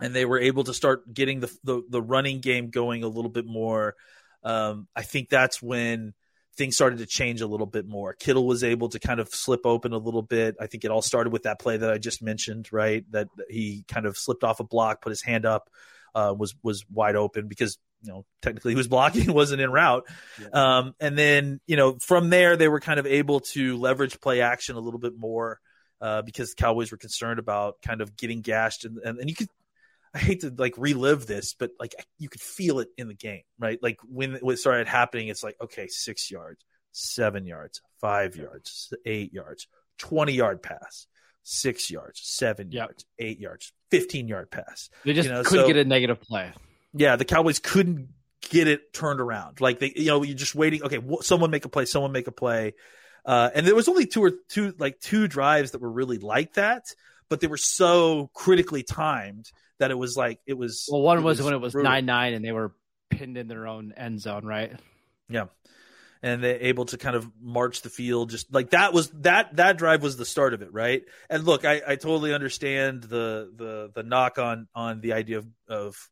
and 0.00 0.14
they 0.14 0.24
were 0.24 0.38
able 0.38 0.64
to 0.64 0.74
start 0.74 1.12
getting 1.12 1.40
the 1.40 1.54
the, 1.64 1.82
the 1.90 2.02
running 2.02 2.40
game 2.40 2.70
going 2.70 3.02
a 3.02 3.08
little 3.08 3.30
bit 3.30 3.46
more, 3.46 3.96
um, 4.44 4.86
I 4.94 5.02
think 5.02 5.28
that's 5.28 5.60
when 5.60 6.14
things 6.56 6.74
started 6.74 6.98
to 6.98 7.06
change 7.06 7.40
a 7.40 7.46
little 7.46 7.66
bit 7.66 7.86
more. 7.86 8.14
Kittle 8.14 8.46
was 8.46 8.64
able 8.64 8.88
to 8.90 8.98
kind 8.98 9.20
of 9.20 9.28
slip 9.28 9.60
open 9.64 9.92
a 9.92 9.98
little 9.98 10.22
bit. 10.22 10.56
I 10.60 10.66
think 10.66 10.84
it 10.84 10.90
all 10.90 11.02
started 11.02 11.32
with 11.32 11.44
that 11.44 11.60
play 11.60 11.76
that 11.76 11.90
I 11.90 11.98
just 11.98 12.22
mentioned, 12.22 12.68
right? 12.72 13.04
That 13.10 13.28
he 13.48 13.84
kind 13.88 14.06
of 14.06 14.16
slipped 14.16 14.44
off 14.44 14.60
a 14.60 14.64
block, 14.64 15.02
put 15.02 15.10
his 15.10 15.22
hand 15.22 15.46
up, 15.46 15.68
uh, 16.14 16.34
was 16.36 16.54
was 16.62 16.84
wide 16.90 17.16
open 17.16 17.48
because 17.48 17.78
you 18.02 18.12
know 18.12 18.24
technically 18.42 18.72
he 18.72 18.76
was 18.76 18.88
blocking, 18.88 19.32
wasn't 19.32 19.60
in 19.60 19.70
route. 19.70 20.04
Um, 20.52 20.94
and 21.00 21.16
then 21.18 21.60
you 21.66 21.76
know 21.76 21.96
from 22.00 22.30
there 22.30 22.56
they 22.56 22.68
were 22.68 22.80
kind 22.80 23.00
of 23.00 23.06
able 23.06 23.40
to 23.40 23.76
leverage 23.76 24.20
play 24.20 24.40
action 24.40 24.76
a 24.76 24.80
little 24.80 25.00
bit 25.00 25.14
more 25.16 25.60
uh, 26.00 26.22
because 26.22 26.50
the 26.50 26.56
Cowboys 26.62 26.90
were 26.92 26.98
concerned 26.98 27.38
about 27.38 27.82
kind 27.82 28.00
of 28.00 28.16
getting 28.16 28.40
gashed 28.40 28.84
and, 28.84 28.98
and 28.98 29.18
and 29.18 29.28
you 29.28 29.36
could. 29.36 29.48
I 30.14 30.18
hate 30.20 30.40
to 30.40 30.52
like 30.56 30.74
relive 30.78 31.26
this, 31.26 31.52
but 31.52 31.72
like 31.78 31.94
you 32.18 32.30
could 32.30 32.40
feel 32.40 32.78
it 32.80 32.88
in 32.96 33.08
the 33.08 33.14
game, 33.14 33.42
right? 33.58 33.78
Like 33.82 33.98
when 34.08 34.38
it 34.42 34.58
started 34.58 34.88
happening, 34.88 35.28
it's 35.28 35.42
like 35.44 35.56
okay, 35.60 35.86
six 35.88 36.30
yards, 36.30 36.64
seven 36.92 37.44
yards, 37.44 37.82
five 38.00 38.34
yards, 38.34 38.90
eight 39.04 39.34
yards, 39.34 39.68
twenty 39.98 40.32
yard 40.32 40.62
pass, 40.62 41.06
six 41.42 41.90
yards, 41.90 42.20
seven 42.24 42.72
Yep. 42.72 42.78
yards, 42.88 43.04
eight 43.18 43.38
yards, 43.38 43.72
fifteen 43.90 44.28
yard 44.28 44.50
pass. 44.50 44.88
They 45.04 45.12
just 45.12 45.28
You 45.28 45.34
know, 45.34 45.42
couldn't 45.42 45.64
so- 45.64 45.66
get 45.68 45.76
a 45.76 45.84
negative 45.84 46.22
play. 46.22 46.52
Yeah, 46.94 47.16
the 47.16 47.24
Cowboys 47.24 47.58
couldn't 47.58 48.08
get 48.50 48.66
it 48.68 48.92
turned 48.92 49.20
around. 49.20 49.60
Like 49.60 49.78
they, 49.78 49.92
you 49.94 50.06
know, 50.06 50.22
you're 50.22 50.36
just 50.36 50.54
waiting. 50.54 50.82
Okay, 50.82 50.98
wh- 50.98 51.22
someone 51.22 51.50
make 51.50 51.64
a 51.64 51.68
play. 51.68 51.84
Someone 51.84 52.12
make 52.12 52.26
a 52.28 52.32
play. 52.32 52.74
Uh, 53.24 53.50
and 53.54 53.66
there 53.66 53.74
was 53.74 53.88
only 53.88 54.06
two 54.06 54.24
or 54.24 54.32
two, 54.48 54.72
like 54.78 55.00
two 55.00 55.28
drives 55.28 55.72
that 55.72 55.80
were 55.80 55.90
really 55.90 56.18
like 56.18 56.54
that, 56.54 56.84
but 57.28 57.40
they 57.40 57.46
were 57.46 57.58
so 57.58 58.30
critically 58.32 58.82
timed 58.82 59.50
that 59.78 59.90
it 59.90 59.98
was 59.98 60.16
like 60.16 60.40
it 60.46 60.54
was. 60.54 60.88
Well, 60.90 61.02
one 61.02 61.22
was, 61.22 61.42
when 61.42 61.52
it 61.52 61.58
was 61.60 61.72
brutal. 61.72 61.90
nine 61.90 62.06
nine 62.06 62.32
and 62.32 62.44
they 62.44 62.52
were 62.52 62.72
pinned 63.10 63.36
in 63.36 63.48
their 63.48 63.66
own 63.66 63.92
end 63.96 64.20
zone, 64.20 64.46
right? 64.46 64.72
Yeah. 65.28 65.46
and 66.22 66.42
they're 66.42 66.58
able 66.62 66.86
to 66.86 66.96
kind 66.96 67.16
of 67.16 67.30
march 67.40 67.82
the 67.82 67.90
field. 67.90 68.30
Just 68.30 68.52
like 68.52 68.70
that 68.70 68.92
was 68.94 69.10
that 69.20 69.56
that 69.56 69.76
drive 69.76 70.02
was 70.02 70.16
the 70.16 70.24
start 70.24 70.54
of 70.54 70.62
it, 70.62 70.72
right? 70.72 71.02
And 71.28 71.44
look, 71.44 71.64
I, 71.64 71.82
I 71.86 71.96
totally 71.96 72.32
understand 72.32 73.02
the 73.02 73.52
the 73.54 73.90
the 73.94 74.02
knock 74.02 74.38
on 74.38 74.68
on 74.74 75.00
the 75.00 75.12
idea 75.12 75.38
of 75.38 75.46
of 75.68 76.08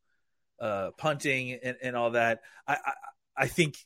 uh, 0.60 0.90
punting 0.96 1.52
and, 1.52 1.76
and 1.82 1.96
all 1.96 2.10
that. 2.10 2.40
I, 2.66 2.74
I 2.74 2.92
I 3.36 3.46
think 3.48 3.76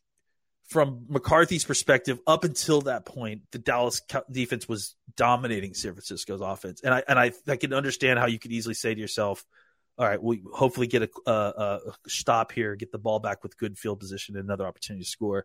from 0.68 1.06
McCarthy's 1.08 1.64
perspective, 1.64 2.20
up 2.28 2.44
until 2.44 2.82
that 2.82 3.04
point, 3.04 3.42
the 3.50 3.58
Dallas 3.58 4.00
defense 4.30 4.68
was 4.68 4.94
dominating 5.16 5.74
San 5.74 5.92
Francisco's 5.92 6.40
offense, 6.40 6.80
and 6.82 6.94
I 6.94 7.02
and 7.08 7.18
I 7.18 7.32
I 7.48 7.56
can 7.56 7.72
understand 7.72 8.18
how 8.18 8.26
you 8.26 8.38
could 8.38 8.52
easily 8.52 8.74
say 8.74 8.94
to 8.94 9.00
yourself, 9.00 9.44
"All 9.98 10.06
right, 10.06 10.22
we 10.22 10.42
hopefully 10.52 10.86
get 10.86 11.02
a, 11.02 11.10
a, 11.26 11.32
a 11.32 11.80
stop 12.06 12.52
here, 12.52 12.76
get 12.76 12.92
the 12.92 12.98
ball 12.98 13.18
back 13.18 13.42
with 13.42 13.58
good 13.58 13.76
field 13.78 13.98
position, 13.98 14.36
and 14.36 14.44
another 14.44 14.66
opportunity 14.66 15.04
to 15.04 15.10
score." 15.10 15.44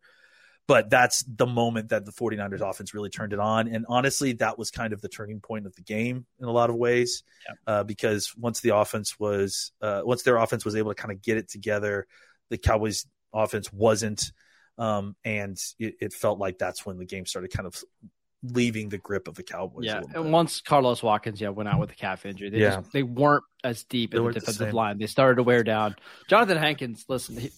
But 0.68 0.90
that's 0.90 1.24
the 1.28 1.46
moment 1.46 1.90
that 1.90 2.06
the 2.06 2.12
49ers 2.12 2.68
offense 2.68 2.94
really 2.94 3.10
turned 3.10 3.34
it 3.34 3.40
on. 3.40 3.68
And 3.68 3.86
honestly, 3.88 4.34
that 4.34 4.58
was 4.58 4.72
kind 4.72 4.94
of 4.94 5.02
the 5.02 5.10
turning 5.10 5.40
point 5.40 5.68
of 5.68 5.76
the 5.76 5.84
game 5.84 6.26
in 6.40 6.48
a 6.48 6.52
lot 6.52 6.72
of 6.72 6.76
ways. 6.76 7.24
Yeah. 7.48 7.56
Uh, 7.68 7.84
because 7.84 8.34
once 8.36 8.62
the 8.62 8.76
offense 8.76 9.20
was, 9.20 9.72
uh, 9.82 10.02
once 10.04 10.24
their 10.24 10.38
offense 10.38 10.66
was 10.66 10.76
able 10.76 10.92
to 10.92 11.00
kind 11.00 11.12
of 11.12 11.22
get 11.22 11.38
it 11.38 11.50
together, 11.50 12.08
the 12.50 12.58
Cowboys 12.58 13.06
offense 13.32 13.72
wasn't. 13.72 14.32
Um, 14.78 15.16
and 15.24 15.58
it, 15.80 15.96
it, 16.02 16.14
felt 16.14 16.40
like 16.40 16.58
that's 16.58 16.86
when 16.86 16.98
the 16.98 17.06
game 17.06 17.26
started 17.26 17.50
kind 17.50 17.66
of 17.66 17.82
leaving 18.44 18.90
the 18.90 18.98
grip 18.98 19.28
of 19.28 19.36
the 19.36 19.44
Cowboys. 19.44 19.86
Yeah, 19.86 20.02
and 20.14 20.32
once 20.32 20.62
Carlos 20.62 21.02
Watkins 21.02 21.40
yeah 21.40 21.50
went 21.50 21.70
out 21.70 21.80
with 21.80 21.92
a 21.92 21.96
calf 21.96 22.26
injury, 22.26 22.50
they 22.50 22.60
yeah. 22.60 22.78
just, 22.78 22.92
they 22.92 23.04
weren't 23.04 23.44
as 23.64 23.84
deep 23.86 24.14
in 24.14 24.24
the 24.24 24.34
defensive 24.34 24.70
the 24.70 24.76
line. 24.76 24.98
They 24.98 25.08
started 25.08 25.36
to 25.36 25.44
wear 25.44 25.64
down. 25.64 25.96
Jonathan 26.28 26.58
Hankins, 26.58 27.06
listen, 27.08 27.38
he, 27.38 27.52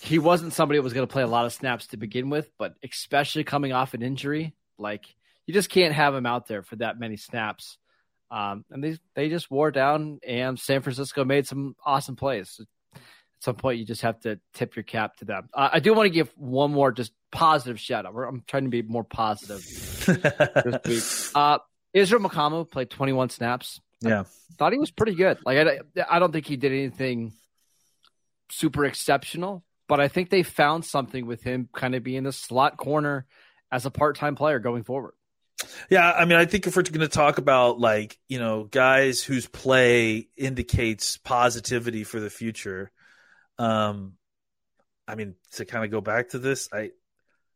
he 0.00 0.18
wasn't 0.18 0.52
somebody 0.52 0.78
that 0.78 0.82
was 0.82 0.92
going 0.92 1.06
to 1.06 1.12
play 1.12 1.22
a 1.22 1.28
lot 1.28 1.46
of 1.46 1.52
snaps 1.52 1.88
to 1.88 1.96
begin 1.96 2.30
with, 2.30 2.50
but 2.58 2.74
especially 2.82 3.44
coming 3.44 3.72
off 3.72 3.94
an 3.94 4.02
injury, 4.02 4.54
like 4.78 5.04
you 5.46 5.54
just 5.54 5.70
can't 5.70 5.94
have 5.94 6.14
him 6.14 6.26
out 6.26 6.46
there 6.46 6.62
for 6.62 6.76
that 6.76 6.98
many 6.98 7.16
snaps. 7.16 7.78
Um, 8.30 8.64
and 8.70 8.84
they 8.84 8.98
they 9.14 9.28
just 9.30 9.50
wore 9.50 9.70
down, 9.70 10.20
and 10.26 10.58
San 10.58 10.82
Francisco 10.82 11.24
made 11.24 11.46
some 11.46 11.74
awesome 11.84 12.16
plays 12.16 12.58
at 12.60 12.66
some 13.40 13.54
point 13.54 13.78
you 13.78 13.84
just 13.84 14.02
have 14.02 14.18
to 14.20 14.38
tip 14.52 14.76
your 14.76 14.82
cap 14.82 15.16
to 15.16 15.24
them. 15.24 15.48
Uh, 15.54 15.68
I 15.72 15.80
do 15.80 15.94
want 15.94 16.06
to 16.06 16.10
give 16.10 16.30
one 16.36 16.72
more 16.72 16.92
just 16.92 17.12
positive 17.30 17.78
shout 17.78 18.04
out. 18.04 18.14
I'm 18.14 18.42
trying 18.46 18.64
to 18.64 18.70
be 18.70 18.82
more 18.82 19.04
positive 19.04 19.64
this 20.06 21.30
week. 21.32 21.34
Uh, 21.34 21.58
Israel 21.92 22.22
Mukuamu 22.22 22.68
played 22.70 22.90
21 22.90 23.30
snaps. 23.30 23.80
Yeah, 24.00 24.20
I 24.20 24.54
thought 24.58 24.72
he 24.72 24.78
was 24.78 24.90
pretty 24.90 25.14
good. 25.14 25.38
Like 25.44 25.58
I, 25.58 25.78
I 26.08 26.18
don't 26.18 26.32
think 26.32 26.46
he 26.46 26.56
did 26.56 26.72
anything 26.72 27.32
super 28.50 28.84
exceptional, 28.84 29.64
but 29.88 30.00
I 30.00 30.08
think 30.08 30.30
they 30.30 30.42
found 30.42 30.84
something 30.84 31.26
with 31.26 31.42
him 31.42 31.68
kind 31.74 31.94
of 31.94 32.04
being 32.04 32.22
the 32.22 32.32
slot 32.32 32.76
corner 32.76 33.26
as 33.72 33.86
a 33.86 33.90
part-time 33.90 34.36
player 34.36 34.58
going 34.58 34.84
forward. 34.84 35.14
Yeah, 35.90 36.10
I 36.10 36.24
mean, 36.24 36.38
I 36.38 36.44
think 36.44 36.66
if 36.66 36.76
we're 36.76 36.82
going 36.82 37.00
to 37.00 37.08
talk 37.08 37.38
about 37.38 37.80
like 37.80 38.16
you 38.28 38.38
know 38.38 38.64
guys 38.64 39.22
whose 39.22 39.46
play 39.46 40.28
indicates 40.36 41.16
positivity 41.16 42.04
for 42.04 42.20
the 42.20 42.30
future, 42.30 42.92
um, 43.58 44.12
I 45.08 45.16
mean, 45.16 45.34
to 45.52 45.64
kind 45.64 45.84
of 45.84 45.90
go 45.90 46.00
back 46.00 46.30
to 46.30 46.38
this, 46.38 46.68
I 46.72 46.90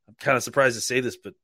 I'm 0.09 0.17
kind 0.19 0.37
of 0.37 0.43
surprised 0.43 0.75
to 0.75 0.81
say 0.81 1.01
this, 1.01 1.17
but 1.17 1.35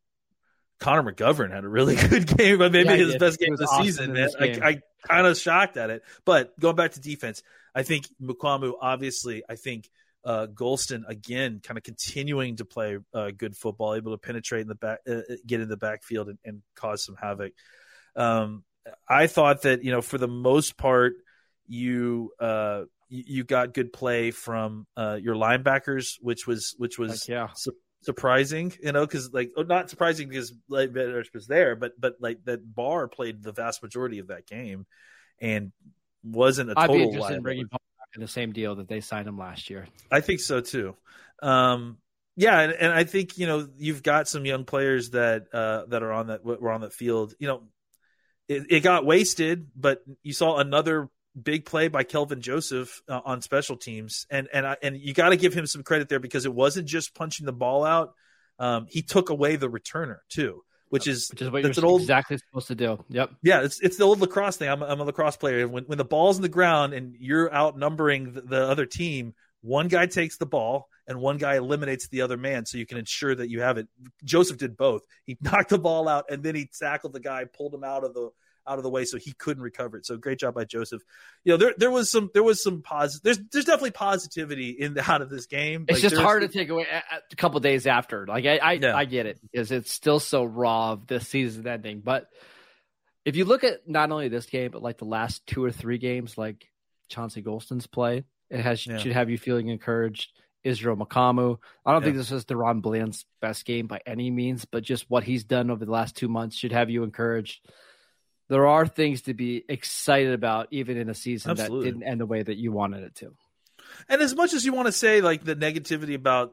Connor 0.81 1.13
McGovern 1.13 1.53
had 1.53 1.65
a 1.65 1.69
really 1.69 1.97
good 2.09 2.27
game, 2.37 2.59
but 2.59 2.73
maybe 2.73 2.91
yeah, 2.91 2.97
his 2.97 3.17
best 3.17 3.39
game 3.39 3.53
of 3.53 3.59
the 3.59 3.67
awesome 3.67 3.85
season, 3.85 4.13
man. 4.15 4.29
I, 4.41 4.45
I 4.45 4.83
kind 5.07 5.27
of 5.27 5.39
shocked 5.39 5.77
at 5.77 5.91
it. 5.91 6.03
But 6.25 6.59
going 6.59 6.77
back 6.77 6.93
to 6.93 7.01
defense, 7.01 7.43
I 7.75 7.83
think 7.83 8.07
Mukuamu, 8.21 8.75
obviously, 8.81 9.43
I 9.49 9.57
think 9.57 9.89
uh, 10.25 10.47
Golston 10.47 11.03
again, 11.09 11.61
kind 11.63 11.79
of 11.79 11.85
continuing 11.85 12.57
to 12.57 12.65
play 12.65 12.99
uh, 13.15 13.31
good 13.37 13.57
football, 13.57 13.95
able 13.95 14.13
to 14.13 14.19
penetrate 14.19 14.63
in 14.63 14.69
the 14.69 14.75
back, 14.75 15.01
uh, 15.09 15.13
uh, 15.15 15.37
get 15.47 15.61
in 15.61 15.69
the 15.69 15.77
backfield, 15.77 16.29
and, 16.29 16.39
and 16.45 16.63
cause 16.75 17.05
some 17.05 17.17
havoc. 17.17 17.53
Um, 18.17 18.65
I 19.09 19.27
thought 19.27 19.63
that 19.63 19.85
you 19.85 19.91
know, 19.91 20.03
for 20.03 20.19
the 20.19 20.29
most 20.29 20.77
part, 20.77 21.15
you 21.67 22.33
uh, 22.41 22.85
you 23.09 23.45
got 23.45 23.75
good 23.75 23.93
play 23.93 24.31
from 24.31 24.87
uh, 24.97 25.19
your 25.21 25.35
linebackers, 25.35 26.17
which 26.21 26.47
was 26.47 26.75
which 26.79 26.99
was 26.99 27.11
like, 27.11 27.29
yeah. 27.29 27.49
Su- 27.55 27.73
surprising, 28.03 28.73
you 28.83 28.93
know, 28.93 29.07
because 29.07 29.33
like 29.33 29.51
oh, 29.57 29.63
not 29.63 29.91
surprising 29.91 30.29
because 30.29 30.53
like 30.69 30.91
was 31.35 31.47
there, 31.47 31.77
but 31.77 31.93
but 31.99 32.15
like 32.21 32.45
that 32.45 32.75
Barr 32.75 33.09
played 33.09 33.43
the 33.43 33.53
vast 33.53 33.83
majority 33.83 34.19
of 34.19 34.29
that 34.29 34.47
game 34.47 34.87
and 35.41 35.73
wasn't 36.23 36.71
a 36.71 36.75
total. 36.75 36.95
I'd 36.95 36.99
be 36.99 37.03
interested 37.05 37.37
in 37.37 37.43
bringing 37.43 37.69
the 38.17 38.29
same 38.29 38.53
deal 38.53 38.77
that 38.77 38.89
they 38.89 39.01
signed 39.01 39.29
him 39.29 39.39
last 39.39 39.71
year. 39.71 39.87
I 40.11 40.21
think 40.21 40.41
so 40.41 40.61
too. 40.61 40.97
Um, 41.43 41.99
yeah, 42.37 42.61
and, 42.61 42.73
and 42.73 42.93
I 42.93 43.05
think 43.05 43.37
you 43.37 43.47
know 43.47 43.69
you've 43.79 44.03
got 44.03 44.29
some 44.29 44.47
young 44.47 44.65
players 44.65 45.11
that 45.11 45.47
uh, 45.53 45.87
that 45.87 46.03
are 46.03 46.13
on 46.13 46.29
that 46.29 46.45
were 46.45 46.71
on 46.71 46.81
the 46.81 46.91
field. 46.91 47.35
You 47.39 47.49
know, 47.49 47.63
it, 48.49 48.67
it 48.71 48.81
got 48.81 49.05
wasted, 49.05 49.69
but 49.75 50.03
you 50.23 50.33
saw 50.33 50.59
another 50.59 51.09
big 51.41 51.65
play 51.65 51.89
by 51.89 52.05
Kelvin 52.05 52.41
Joseph 52.41 53.03
uh, 53.09 53.21
on 53.25 53.43
special 53.43 53.77
teams, 53.77 54.27
and 54.31 54.49
and 54.53 54.67
I, 54.67 54.77
and 54.83 54.97
you 54.97 55.15
got 55.15 55.31
to 55.31 55.37
give 55.37 55.53
him 55.53 55.67
some 55.67 55.83
credit 55.83 56.09
there 56.09 56.21
because 56.21 56.47
it 56.47 56.55
wasn't 56.55 56.87
just 56.87 57.15
punching 57.15 57.45
the 57.47 57.53
ball 57.53 57.85
out. 57.85 58.15
Um, 58.59 58.87
he 58.89 59.03
took 59.03 59.31
away 59.31 59.57
the 59.57 59.69
returner 59.69 60.19
too, 60.29 60.63
which 60.91 61.09
uh, 61.09 61.13
is 61.13 61.31
which 61.31 61.43
is 61.43 61.51
what 61.51 61.63
you're 61.63 61.87
old, 61.87 62.03
exactly 62.03 62.39
supposed 62.39 62.69
to 62.69 62.75
do. 62.75 63.05
Yep. 63.09 63.31
Yeah, 63.43 63.63
it's 63.63 63.81
it's 63.81 63.97
the 63.97 64.05
old 64.05 64.21
lacrosse 64.21 64.57
thing. 64.57 64.69
I'm, 64.69 64.83
I'm 64.83 65.01
a 65.01 65.05
lacrosse 65.05 65.37
player, 65.37 65.67
when 65.69 65.85
when 65.85 65.99
the 65.99 66.05
ball's 66.05 66.37
in 66.37 66.43
the 66.43 66.49
ground 66.49 66.95
and 66.95 67.15
you're 67.19 67.53
outnumbering 67.53 68.33
the, 68.33 68.41
the 68.43 68.69
other 68.69 68.87
team, 68.87 69.35
one 69.61 69.89
guy 69.89 70.07
takes 70.07 70.37
the 70.37 70.47
ball 70.47 70.89
and 71.07 71.21
one 71.21 71.39
guy 71.39 71.57
eliminates 71.57 72.09
the 72.09 72.23
other 72.23 72.37
man 72.37 72.67
so 72.67 72.79
you 72.79 72.87
can 72.87 72.99
ensure 72.99 73.35
that 73.35 73.49
you 73.49 73.61
have 73.61 73.79
it. 73.79 73.89
Joseph 74.25 74.59
did 74.59 74.77
both. 74.77 75.03
He 75.25 75.37
knocked 75.41 75.71
the 75.71 75.79
ball 75.79 76.09
out 76.09 76.27
and 76.31 76.43
then 76.43 76.55
he 76.55 76.71
tackled 76.79 77.13
the 77.13 77.21
guy, 77.21 77.45
pulled 77.45 77.75
him 77.75 77.85
out 77.85 78.05
of 78.05 78.15
the 78.15 78.31
out 78.69 78.79
of 78.79 78.83
the 78.83 78.91
way 78.91 79.05
so 79.05 79.19
he 79.19 79.33
couldn't 79.33 79.63
recover 79.63 79.97
it. 79.97 80.07
So 80.07 80.17
great 80.17 80.39
job 80.39 80.55
by 80.55 80.65
Joseph. 80.65 81.03
You 81.45 81.53
know, 81.53 81.57
there 81.57 81.75
there 81.77 81.91
was 81.91 82.11
some 82.11 82.31
there 82.35 82.43
was 82.43 82.63
some 82.63 82.83
positive. 82.83 83.23
There's 83.23 83.39
there's 83.51 83.65
definitely 83.65 83.93
positivity 83.93 84.71
in 84.71 84.95
the 84.95 85.03
out 85.11 85.23
of 85.23 85.31
this 85.31 85.47
game. 85.47 85.87
It's 85.89 86.03
like, 86.03 86.11
just 86.11 86.23
hard 86.23 86.43
to 86.43 86.49
take 86.49 86.69
away 86.69 86.87
a, 86.87 87.37
couple 87.37 87.59
days 87.61 87.87
after. 87.87 88.27
Like 88.27 88.45
I 88.45 88.59
I, 88.59 88.73
yeah. 88.73 88.97
I 88.97 89.05
get 89.05 89.27
it 89.27 89.41
because 89.41 89.73
it's 89.73 89.93
still 89.93 90.21
so 90.21 90.45
raw 90.45 90.93
of 90.93 91.07
this 91.07 91.27
season 91.29 91.67
ending. 91.67 92.01
But 92.01 92.29
if 93.25 93.37
you 93.37 93.45
look 93.45 93.65
at 93.65 93.89
not 93.89 94.11
only 94.11 94.29
this 94.29 94.47
game 94.47 94.71
but 94.71 94.83
like 94.83 94.99
the 94.99 95.05
last 95.05 95.47
two 95.47 95.65
or 95.65 95.73
three 95.73 95.99
games, 95.99 96.37
like 96.37 96.69
Chauncey 97.09 97.43
Golston's 97.43 97.87
play, 97.87 98.25
it 98.51 98.61
has 98.61 98.87
yeah. 98.87 98.99
should 98.99 99.13
have 99.13 99.31
you 99.31 99.39
feeling 99.39 99.69
encouraged. 99.69 100.31
Israel 100.65 100.97
Mukuamu. 100.97 101.59
I 101.87 101.93
don't 101.93 102.03
yeah. 102.03 102.07
think 102.07 102.17
this 102.17 102.33
is 102.33 102.45
DaRon 102.45 102.83
Bland's 102.83 103.25
best 103.41 103.65
game 103.65 103.87
by 103.87 104.01
any 104.07 104.31
means, 104.31 104.65
but 104.65 104.83
just 104.83 105.09
what 105.09 105.25
he's 105.25 105.45
done 105.45 105.71
over 105.71 105.85
the 105.85 105.91
last 105.91 106.17
two 106.17 106.29
months 106.29 106.57
should 106.57 106.73
have 106.73 106.91
you 106.91 107.05
encouraged 107.05 107.61
there 108.49 108.67
are 108.67 108.87
things 108.87 109.23
to 109.23 109.35
be 109.35 109.65
excited 109.69 110.33
about, 110.33 110.69
even 110.71 110.97
in 110.97 111.09
a 111.09 111.15
season 111.15 111.53
Absolutely. 111.53 111.79
that 111.79 111.99
didn't 111.99 112.09
end 112.09 112.21
the 112.21 112.27
way 112.27 112.43
that 112.43 112.57
you 112.57 112.73
wanted 112.73 113.05
it 113.05 113.15
to. 113.17 113.35
And 114.09 114.21
as 114.23 114.35
much 114.35 114.55
as 114.55 114.65
you 114.65 114.73
want 114.73 114.87
to 114.87 114.93
say 114.93 115.21
like 115.21 115.45
the 115.45 115.57
negativity 115.57 116.15
about 116.15 116.53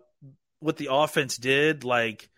what 0.60 0.78
the 0.78 0.90
offense 0.92 1.38
did, 1.38 1.84
like 1.84 2.30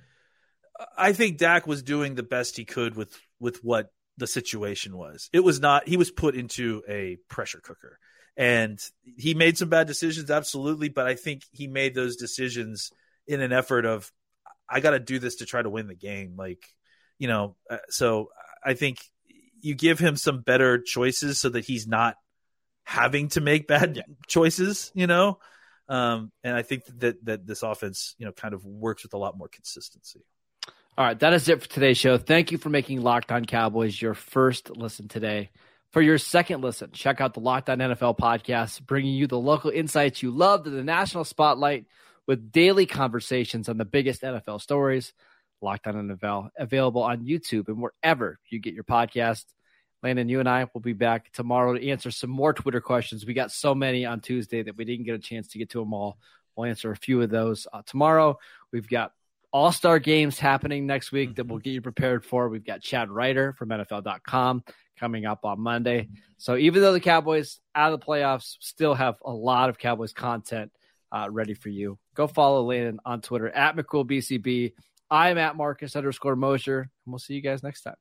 I 0.97 1.13
think 1.13 1.37
Dak 1.37 1.67
was 1.67 1.83
doing 1.83 2.15
the 2.15 2.23
best 2.23 2.57
he 2.57 2.65
could 2.65 2.95
with 2.95 3.17
with 3.39 3.63
what 3.63 3.91
the 4.17 4.27
situation 4.27 4.97
was. 4.97 5.29
It 5.33 5.39
was 5.41 5.59
not 5.59 5.87
he 5.87 5.97
was 5.97 6.11
put 6.11 6.35
into 6.35 6.83
a 6.87 7.17
pressure 7.29 7.61
cooker. 7.61 7.99
And 8.35 8.79
he 9.17 9.33
made 9.33 9.57
some 9.57 9.69
bad 9.69 9.87
decisions 9.87 10.29
absolutely, 10.29 10.89
but 10.89 11.07
I 11.07 11.15
think 11.15 11.41
he 11.51 11.65
made 11.67 11.95
those 11.95 12.17
decisions 12.17 12.91
in 13.25 13.41
an 13.41 13.51
effort 13.51 13.85
of 13.85 14.11
I 14.69 14.79
got 14.79 14.91
to 14.91 14.99
do 14.99 15.17
this 15.17 15.37
to 15.37 15.45
try 15.45 15.61
to 15.61 15.69
win 15.69 15.87
the 15.87 15.95
game 15.95 16.35
like, 16.37 16.63
you 17.17 17.27
know, 17.27 17.55
uh, 17.69 17.77
so 17.89 18.29
I 18.63 18.73
think 18.73 18.99
you 19.67 19.75
give 19.75 19.99
him 19.99 20.15
some 20.15 20.41
better 20.41 20.79
choices 20.81 21.37
so 21.37 21.49
that 21.49 21.65
he's 21.65 21.87
not 21.87 22.15
having 22.83 23.27
to 23.29 23.41
make 23.41 23.67
bad 23.67 23.97
yeah. 23.97 24.03
choices, 24.27 24.91
you 24.95 25.07
know? 25.07 25.39
Um, 25.89 26.31
and 26.43 26.55
I 26.55 26.63
think 26.63 26.83
that, 26.99 27.23
that 27.25 27.45
this 27.45 27.63
offense, 27.63 28.15
you 28.17 28.25
know, 28.25 28.31
kind 28.31 28.53
of 28.53 28.65
works 28.65 29.03
with 29.03 29.13
a 29.13 29.17
lot 29.17 29.37
more 29.37 29.47
consistency. 29.47 30.21
All 30.97 31.05
right, 31.05 31.19
that 31.19 31.33
is 31.33 31.47
it 31.47 31.61
for 31.61 31.69
today's 31.69 31.97
show. 31.97 32.17
Thank 32.17 32.51
you 32.51 32.57
for 32.57 32.69
making 32.69 33.01
Locked 33.01 33.31
On 33.31 33.45
Cowboys 33.45 34.01
your 34.01 34.15
first 34.15 34.75
listen 34.75 35.07
today. 35.07 35.51
For 35.93 36.01
your 36.01 36.17
second 36.17 36.61
listen, 36.61 36.91
check 36.91 37.21
out 37.21 37.33
the 37.33 37.39
Locked 37.39 37.69
On 37.69 37.77
NFL 37.77 38.17
podcast, 38.17 38.81
bringing 38.85 39.13
you 39.13 39.27
the 39.27 39.39
local 39.39 39.69
insights 39.69 40.23
you 40.23 40.31
love 40.31 40.63
to 40.63 40.69
the 40.69 40.83
national 40.83 41.23
spotlight 41.23 41.85
with 42.25 42.51
daily 42.51 42.85
conversations 42.85 43.69
on 43.69 43.77
the 43.77 43.85
biggest 43.85 44.23
NFL 44.23 44.59
stories. 44.59 45.13
Locked 45.61 45.87
On 45.87 45.93
NFL, 45.93 46.49
available 46.57 47.03
on 47.03 47.25
YouTube 47.25 47.67
and 47.67 47.81
wherever 47.81 48.39
you 48.49 48.59
get 48.59 48.73
your 48.73 48.83
podcast. 48.83 49.45
Landon, 50.07 50.29
you 50.29 50.39
and 50.39 50.47
I 50.47 50.65
will 50.73 50.79
be 50.79 50.93
back 50.93 51.29
tomorrow 51.33 51.73
to 51.73 51.89
answer 51.89 52.11
some 52.11 52.29
more 52.29 52.53
Twitter 52.53 52.79
questions. 52.79 53.25
We 53.25 53.33
got 53.33 53.51
so 53.51 53.75
many 53.75 54.05
on 54.05 54.21
Tuesday 54.21 54.63
that 54.63 54.77
we 54.77 54.85
didn't 54.85 55.05
get 55.05 55.15
a 55.15 55.19
chance 55.19 55.49
to 55.49 55.57
get 55.57 55.69
to 55.71 55.79
them 55.79 55.93
all. 55.93 56.17
We'll 56.55 56.69
answer 56.69 56.91
a 56.91 56.95
few 56.95 57.21
of 57.21 57.29
those 57.29 57.67
uh, 57.73 57.81
tomorrow. 57.85 58.39
We've 58.71 58.87
got 58.87 59.11
all 59.51 59.73
star 59.73 59.99
games 59.99 60.39
happening 60.39 60.87
next 60.87 61.11
week 61.11 61.35
that 61.35 61.47
we'll 61.47 61.59
get 61.59 61.71
you 61.71 61.81
prepared 61.81 62.23
for. 62.23 62.47
We've 62.47 62.63
got 62.63 62.79
Chad 62.81 63.09
Reuter 63.09 63.51
from 63.57 63.67
NFL.com 63.67 64.63
coming 64.97 65.25
up 65.25 65.43
on 65.43 65.59
Monday. 65.59 66.07
So 66.37 66.55
even 66.55 66.81
though 66.81 66.93
the 66.93 67.01
Cowboys 67.01 67.59
out 67.75 67.91
of 67.91 67.99
the 67.99 68.05
playoffs 68.05 68.55
still 68.61 68.93
have 68.93 69.17
a 69.25 69.31
lot 69.31 69.69
of 69.69 69.77
Cowboys 69.77 70.13
content 70.13 70.71
uh, 71.11 71.27
ready 71.29 71.53
for 71.53 71.67
you. 71.67 71.99
Go 72.15 72.27
follow 72.27 72.63
Landon 72.63 73.01
on 73.03 73.19
Twitter 73.19 73.49
at 73.49 73.75
McCoolBCB. 73.75 74.71
I'm 75.11 75.37
at 75.37 75.57
Marcus 75.57 75.97
underscore 75.97 76.37
Mosher, 76.37 76.79
and 76.79 77.11
we'll 77.11 77.19
see 77.19 77.33
you 77.33 77.41
guys 77.41 77.61
next 77.61 77.81
time. 77.81 77.95